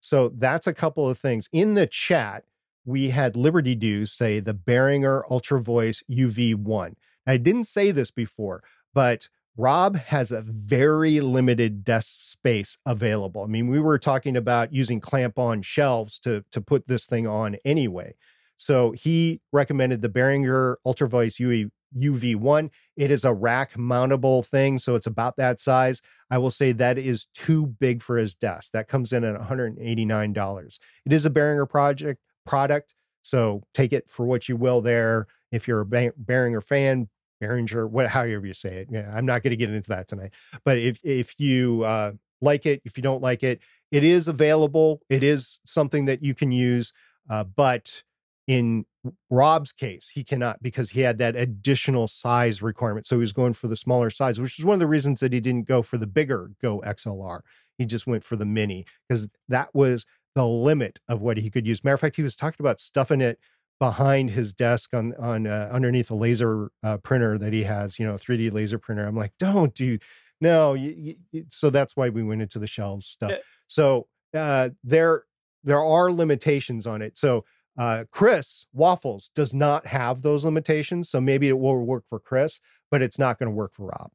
[0.00, 1.48] So that's a couple of things.
[1.52, 2.44] In the chat,
[2.84, 6.94] we had Liberty Dew say the Behringer Ultra Voice UV1.
[7.26, 8.62] I didn't say this before,
[8.94, 9.28] but
[9.58, 13.42] Rob has a very limited desk space available.
[13.42, 17.26] I mean, we were talking about using clamp on shelves to, to put this thing
[17.26, 18.14] on anyway.
[18.56, 22.70] So he recommended the Behringer Ultra Voice UV, UV1.
[22.96, 26.02] It is a rack mountable thing, so it's about that size.
[26.30, 28.70] I will say that is too big for his desk.
[28.72, 30.78] That comes in at $189.
[31.04, 35.26] It is a Behringer project product, so take it for what you will there.
[35.50, 37.08] If you're a Behringer fan,
[37.42, 38.88] Behringer, what however you say it.
[38.90, 40.34] Yeah, I'm not going to get into that tonight.
[40.64, 43.60] But if if you uh, like it, if you don't like it,
[43.90, 45.00] it is available.
[45.08, 46.92] It is something that you can use.
[47.28, 48.02] Uh, but
[48.46, 48.86] in
[49.30, 53.06] Rob's case, he cannot because he had that additional size requirement.
[53.06, 55.32] So he was going for the smaller size, which is one of the reasons that
[55.32, 57.40] he didn't go for the bigger Go XLR.
[57.76, 61.66] He just went for the mini because that was the limit of what he could
[61.66, 61.84] use.
[61.84, 63.38] Matter of fact, he was talking about stuffing it
[63.80, 68.06] behind his desk on on uh, underneath a laser uh, printer that he has, you
[68.06, 69.04] know, 3D laser printer.
[69.04, 69.98] I'm like, don't do,
[70.40, 70.74] no.
[70.74, 73.30] You, you, so that's why we went into the shelves stuff.
[73.30, 73.38] Yeah.
[73.66, 75.24] So uh, there
[75.64, 77.18] there are limitations on it.
[77.18, 77.44] So
[77.78, 81.08] uh, Chris Waffles does not have those limitations.
[81.08, 82.60] So maybe it will work for Chris,
[82.90, 84.10] but it's not going to work for Rob.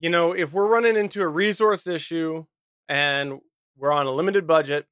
[0.00, 2.44] You know, if we're running into a resource issue
[2.88, 3.40] and
[3.76, 4.86] we're on a limited budget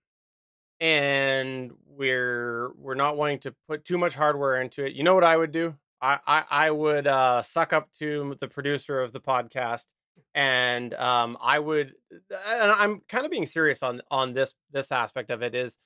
[0.80, 4.92] and we're we're not wanting to put too much hardware into it.
[4.92, 5.74] You know what I would do?
[6.00, 9.86] I I, I would uh, suck up to the producer of the podcast,
[10.34, 11.94] and um, I would.
[12.10, 15.76] And I'm kind of being serious on on this this aspect of it is.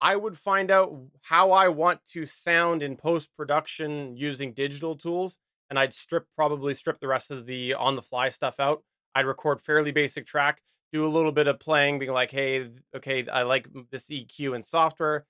[0.00, 5.38] I would find out how I want to sound in post production using digital tools,
[5.70, 8.82] and I'd strip probably strip the rest of the on the fly stuff out.
[9.14, 10.60] I'd record fairly basic track,
[10.92, 14.64] do a little bit of playing, being like, "Hey, okay, I like this EQ and
[14.64, 15.26] software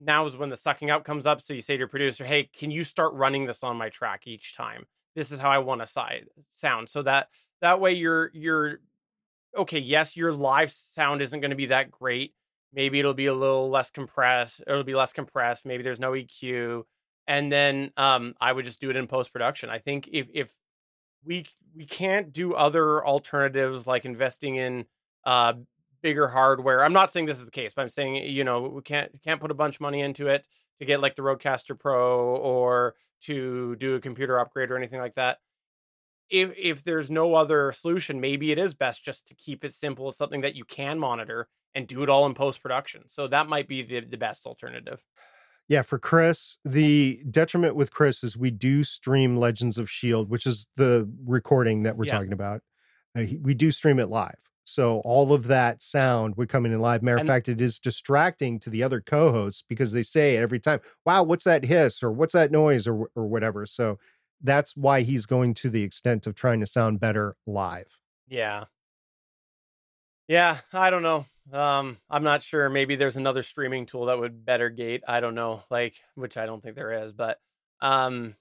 [0.00, 1.40] now is when the sucking up comes up.
[1.40, 4.26] So you say to your producer, "Hey, can you start running this on my track
[4.26, 4.86] each time?
[5.14, 7.28] This is how I want to side sound." So that
[7.60, 8.80] that way you're you're
[9.56, 9.78] okay.
[9.78, 12.34] Yes, your live sound isn't going to be that great.
[12.72, 14.62] Maybe it'll be a little less compressed.
[14.66, 15.64] It'll be less compressed.
[15.66, 16.84] Maybe there's no EQ,
[17.26, 19.70] and then um, I would just do it in post production.
[19.70, 20.52] I think if if
[21.24, 21.46] we
[21.76, 24.86] we can't do other alternatives like investing in
[25.24, 25.54] uh,
[26.02, 26.84] bigger hardware.
[26.84, 29.40] I'm not saying this is the case, but I'm saying you know we can't can't
[29.40, 30.46] put a bunch of money into it
[30.78, 35.14] to get like the Rodecaster Pro or to do a computer upgrade or anything like
[35.14, 35.38] that.
[36.30, 40.08] If if there's no other solution, maybe it is best just to keep it simple,
[40.08, 43.02] as something that you can monitor and do it all in post production.
[43.08, 45.02] So that might be the, the best alternative.
[45.68, 50.46] Yeah, for Chris, the detriment with Chris is we do stream Legends of Shield, which
[50.46, 52.12] is the recording that we're yeah.
[52.12, 52.60] talking about.
[53.16, 54.36] Uh, we do stream it live.
[54.64, 57.02] So all of that sound would come in in live.
[57.02, 60.80] Matter of fact, it is distracting to the other co-hosts because they say every time,
[61.04, 63.66] "Wow, what's that hiss?" or "What's that noise?" or or whatever.
[63.66, 63.98] So
[64.42, 67.98] that's why he's going to the extent of trying to sound better live.
[68.26, 68.64] Yeah.
[70.28, 71.26] Yeah, I don't know.
[71.52, 72.68] Um, I'm not sure.
[72.70, 75.02] Maybe there's another streaming tool that would better gate.
[75.06, 77.38] I don't know, like which I don't think there is, but
[77.80, 78.34] um,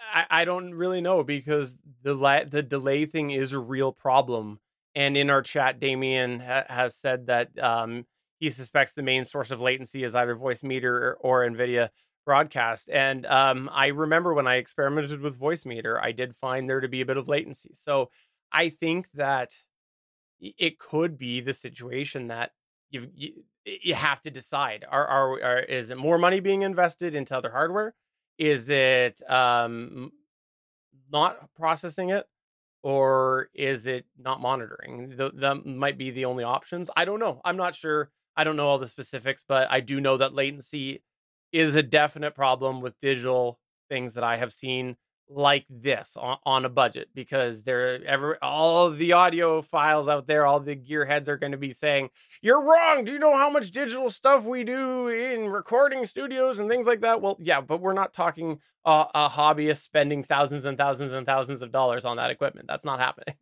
[0.00, 4.58] I, I don't really know because the la- the delay thing is a real problem
[4.96, 8.06] and in our chat, Damien ha- has said that um,
[8.40, 11.90] he suspects the main source of latency is either Voicemeeter or, or NVIDIA
[12.24, 12.88] broadcast.
[12.90, 17.02] And um, I remember when I experimented with Voicemeeter, I did find there to be
[17.02, 17.72] a bit of latency.
[17.74, 18.08] So
[18.50, 19.50] I think that
[20.40, 22.52] it could be the situation that
[22.90, 27.14] you've, you you have to decide: are, are, are is it more money being invested
[27.14, 27.94] into other hardware?
[28.38, 30.12] Is it um,
[31.10, 32.26] not processing it?
[32.86, 35.16] or is it not monitoring?
[35.16, 36.88] The, that might be the only options.
[36.96, 37.40] I don't know.
[37.44, 38.10] I'm not sure.
[38.36, 41.02] I don't know all the specifics, but I do know that latency
[41.50, 43.58] is a definite problem with digital
[43.88, 44.96] things that I have seen
[45.28, 50.60] like this on, on a budget because they're ever all the audiophiles out there, all
[50.60, 52.10] the gearheads are going to be saying,
[52.42, 53.04] You're wrong.
[53.04, 57.00] Do you know how much digital stuff we do in recording studios and things like
[57.00, 57.20] that?
[57.20, 61.62] Well, yeah, but we're not talking uh, a hobbyist spending thousands and thousands and thousands
[61.62, 62.66] of dollars on that equipment.
[62.68, 63.34] That's not happening.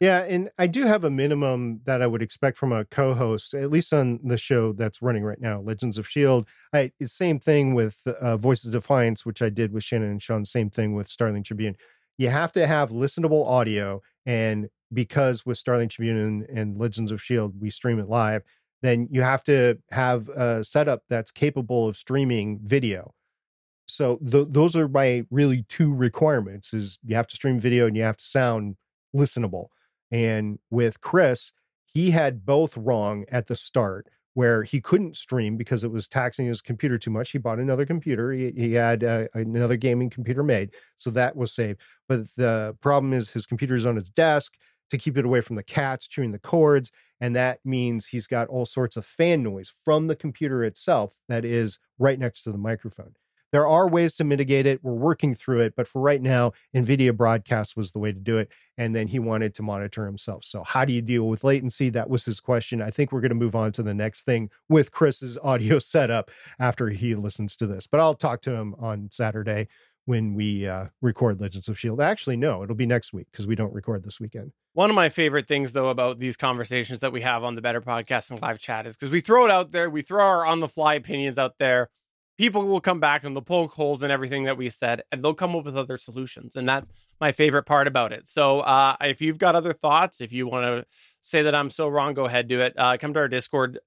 [0.00, 3.70] Yeah, and I do have a minimum that I would expect from a co-host, at
[3.70, 6.48] least on the show that's running right now, Legends of Shield.
[6.72, 10.44] I same thing with uh, Voices of Defiance, which I did with Shannon and Sean.
[10.44, 11.76] Same thing with Starling Tribune.
[12.18, 17.22] You have to have listenable audio, and because with Starling Tribune and, and Legends of
[17.22, 18.42] Shield, we stream it live.
[18.82, 23.14] Then you have to have a setup that's capable of streaming video.
[23.86, 27.96] So th- those are my really two requirements: is you have to stream video and
[27.96, 28.76] you have to sound
[29.14, 29.66] listenable.
[30.10, 31.52] And with Chris,
[31.92, 36.46] he had both wrong at the start where he couldn't stream because it was taxing
[36.46, 37.30] his computer too much.
[37.30, 38.32] He bought another computer.
[38.32, 41.80] He, he had uh, another gaming computer made, so that was saved.
[42.08, 44.54] But the problem is his computer is on his desk
[44.90, 46.90] to keep it away from the cats chewing the cords,
[47.20, 51.44] and that means he's got all sorts of fan noise from the computer itself that
[51.44, 53.14] is right next to the microphone.
[53.54, 54.82] There are ways to mitigate it.
[54.82, 58.36] We're working through it, but for right now, NVIDIA broadcast was the way to do
[58.36, 58.50] it.
[58.78, 60.42] And then he wanted to monitor himself.
[60.44, 61.88] So, how do you deal with latency?
[61.88, 62.82] That was his question.
[62.82, 66.32] I think we're going to move on to the next thing with Chris's audio setup
[66.58, 67.86] after he listens to this.
[67.86, 69.68] But I'll talk to him on Saturday
[70.04, 72.00] when we uh, record Legends of Shield.
[72.00, 74.50] Actually, no, it'll be next week because we don't record this weekend.
[74.72, 77.80] One of my favorite things, though, about these conversations that we have on the Better
[77.80, 80.58] Podcast and live chat is because we throw it out there, we throw our on
[80.58, 81.88] the fly opinions out there
[82.36, 85.34] people will come back and they'll poke holes in everything that we said and they'll
[85.34, 89.20] come up with other solutions and that's my favorite part about it so uh, if
[89.20, 90.86] you've got other thoughts if you want to
[91.20, 93.78] say that i'm so wrong go ahead do it uh, come to our discord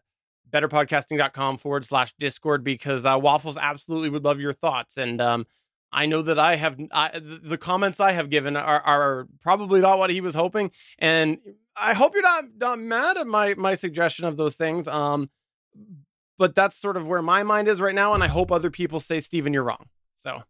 [0.50, 5.46] betterpodcasting.com forward slash discord because uh, waffles absolutely would love your thoughts and um,
[5.92, 9.98] I know that I have I, the comments I have given are, are probably not
[9.98, 11.38] what he was hoping, and
[11.76, 14.88] I hope you're not not mad at my my suggestion of those things.
[14.88, 15.30] Um,
[16.38, 18.14] but that's sort of where my mind is right now.
[18.14, 19.88] And I hope other people say, Steven, you're wrong.
[20.16, 20.44] So,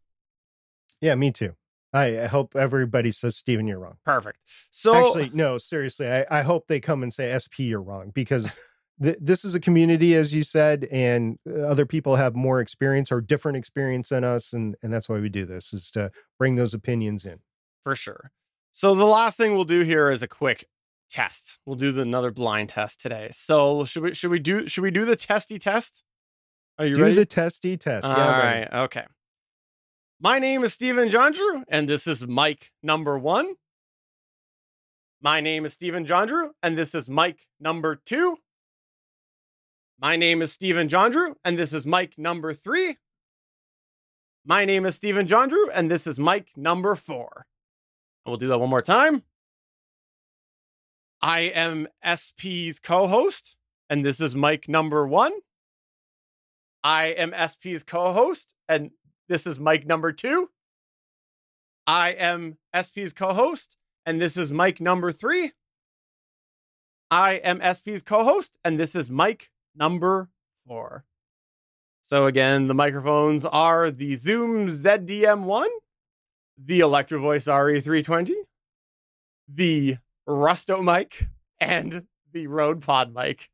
[1.01, 1.55] yeah, me too.
[1.93, 3.97] I, hope everybody says, Steven, you're wrong.
[4.05, 4.39] Perfect.
[4.69, 8.49] So, actually, no, seriously, I, I hope they come and say, SP, you're wrong because
[9.01, 13.21] th- this is a community, as you said, and other people have more experience or
[13.21, 14.53] different experience than us.
[14.53, 17.39] And, and that's why we do this is to bring those opinions in.
[17.83, 18.31] For sure.
[18.73, 20.67] So, the last thing we'll do here is a quick
[21.09, 21.59] test.
[21.65, 23.29] We'll do the, another blind test today.
[23.31, 26.03] So should we should we do should we do the testy test?
[26.77, 27.15] Are you do ready?
[27.15, 28.05] the testy test.
[28.05, 28.73] All yeah, right.
[28.85, 29.05] Okay.
[30.19, 33.53] My name is Steven Jondrew, and this is Mike number one.
[35.21, 38.37] My name is Steven Jondrew, and this is Mike number two.
[39.99, 42.97] My name is Steven Jondrew, and this is Mike number three.
[44.45, 47.47] My name is Steven Jondrew, and this is Mike number four.
[48.25, 49.23] And we'll do that one more time.
[51.21, 53.55] I am SP's co host,
[53.89, 55.33] and this is Mike number one.
[56.83, 58.91] I am SP's co host, and
[59.27, 60.49] this is Mike number two.
[61.87, 65.53] I am SP's co host, and this is Mike number three.
[67.09, 70.29] I am SP's co host, and this is Mike number
[70.67, 71.05] four.
[72.01, 75.67] So, again, the microphones are the Zoom ZDM1,
[76.57, 78.31] the Electro Voice RE320,
[79.47, 79.97] the
[80.27, 81.27] Rusto mic
[81.59, 83.49] and the Rode Pod mic,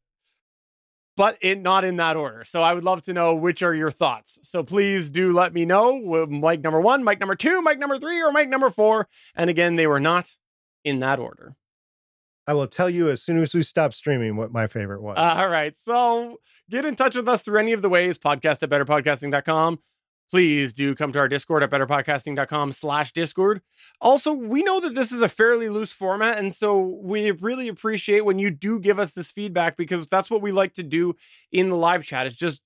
[1.15, 2.43] but in not in that order.
[2.43, 4.39] So I would love to know which are your thoughts.
[4.41, 6.25] So please do let me know.
[6.25, 9.07] Mic number one, mic number two, mic number three, or mic number four.
[9.35, 10.35] And again, they were not
[10.83, 11.55] in that order.
[12.45, 15.15] I will tell you as soon as we stop streaming what my favorite was.
[15.17, 15.77] All right.
[15.77, 19.79] So get in touch with us through any of the ways podcast at betterpodcasting.com
[20.29, 23.61] please do come to our discord at betterpodcasting.com slash discord.
[24.01, 28.25] Also we know that this is a fairly loose format and so we really appreciate
[28.25, 31.15] when you do give us this feedback because that's what we like to do
[31.51, 32.61] in the live chat is just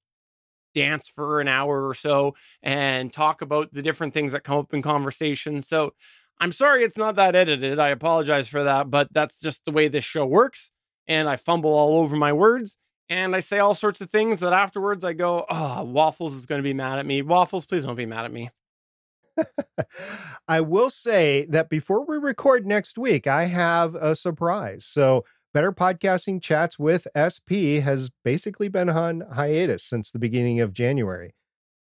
[0.78, 4.74] dance for an hour or so and talk about the different things that come up
[4.76, 5.92] in conversation so
[6.40, 9.88] i'm sorry it's not that edited i apologize for that but that's just the way
[9.88, 10.70] this show works
[11.08, 12.78] and i fumble all over my words
[13.10, 16.60] and I say all sorts of things that afterwards I go, oh, Waffles is going
[16.60, 17.22] to be mad at me.
[17.22, 18.50] Waffles, please don't be mad at me.
[20.48, 24.86] I will say that before we record next week, I have a surprise.
[24.86, 30.74] So, Better Podcasting Chats with SP has basically been on hiatus since the beginning of
[30.74, 31.34] January.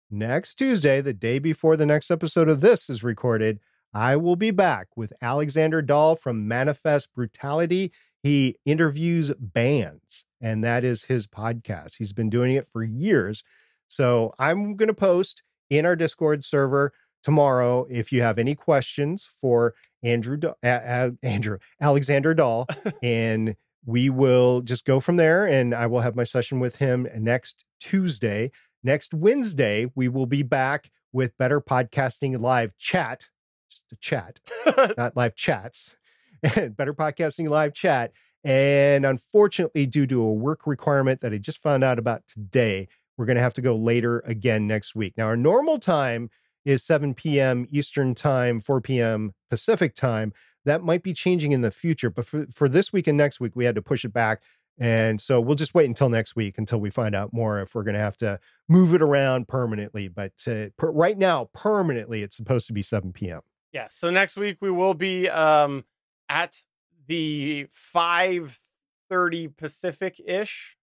[0.09, 3.59] Next Tuesday, the day before the next episode of this is recorded,
[3.93, 7.91] I will be back with Alexander Dahl from Manifest Brutality
[8.21, 11.95] he interviews bands, and that is his podcast.
[11.97, 13.43] He's been doing it for years.
[13.87, 16.91] So I'm going to post in our Discord server
[17.23, 19.73] tomorrow if you have any questions for
[20.03, 22.67] Andrew uh, Andrew Alexander Dahl
[23.03, 23.55] and
[23.85, 27.65] we will just go from there and I will have my session with him next
[27.79, 28.51] Tuesday.
[28.83, 33.27] Next Wednesday we will be back with Better Podcasting live chat,
[33.69, 34.39] just a chat,
[34.97, 35.97] not live chats.
[36.75, 38.11] Better Podcasting Live chat.
[38.43, 42.87] And unfortunately, due to a work requirement that I just found out about today,
[43.17, 45.13] we're going to have to go later again next week.
[45.17, 46.29] Now, our normal time
[46.63, 47.67] is 7 p.m.
[47.69, 49.33] Eastern Time, 4 p.m.
[49.49, 50.31] Pacific Time.
[50.65, 53.55] That might be changing in the future, but for, for this week and next week,
[53.55, 54.41] we had to push it back.
[54.79, 57.83] And so we'll just wait until next week until we find out more if we're
[57.83, 58.39] going to have to
[58.69, 60.07] move it around permanently.
[60.07, 63.41] But uh, per, right now, permanently, it's supposed to be 7 p.m.
[63.73, 63.87] Yeah.
[63.89, 65.83] So next week we will be um,
[66.29, 66.61] at
[67.07, 70.77] the 5:30 Pacific ish,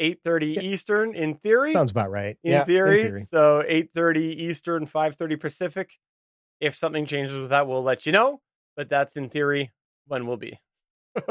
[0.00, 1.72] 8:30 Eastern in theory.
[1.72, 2.36] Sounds about right.
[2.42, 3.00] in, yeah, theory.
[3.00, 3.22] in theory.
[3.22, 5.98] So 8:30 Eastern, 5:30 Pacific.
[6.60, 8.40] If something changes with that, we'll let you know.
[8.76, 9.70] But that's in theory
[10.06, 10.58] when we'll be.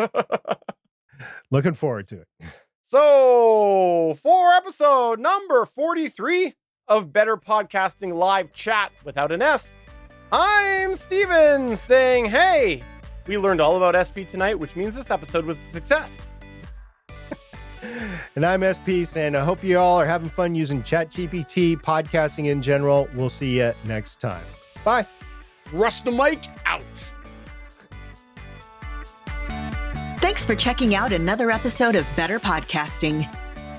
[1.52, 2.28] Looking forward to it.
[2.82, 6.56] so for episode number 43
[6.88, 9.72] of Better Podcasting Live Chat without an S,
[10.32, 12.84] I'm Steven saying, hey,
[13.28, 16.28] we learned all about SP tonight, which means this episode was a success.
[18.36, 22.62] And I'm SP and I hope you all are having fun using ChatGPT, podcasting in
[22.62, 23.10] general.
[23.14, 24.44] We'll see you next time.
[24.86, 25.06] Bye.
[25.74, 26.82] Rust the mic out.
[30.20, 33.28] Thanks for checking out another episode of Better Podcasting.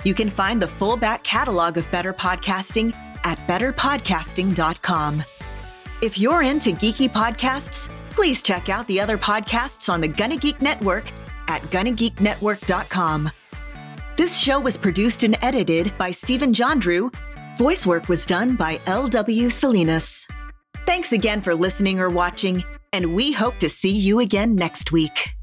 [0.05, 2.95] You can find the full back catalog of Better Podcasting
[3.25, 5.23] at betterpodcasting.com.
[6.03, 10.61] If you're into geeky podcasts, please check out the other podcasts on the Gonna Geek
[10.63, 11.05] Network
[11.49, 13.31] at gonnageeknetwork.com.
[14.17, 17.13] This show was produced and edited by Steven Jondrew.
[17.59, 19.51] Voice work was done by L.W.
[19.51, 20.27] Salinas.
[20.87, 22.63] Thanks again for listening or watching,
[22.93, 25.35] and we hope to see you again next week.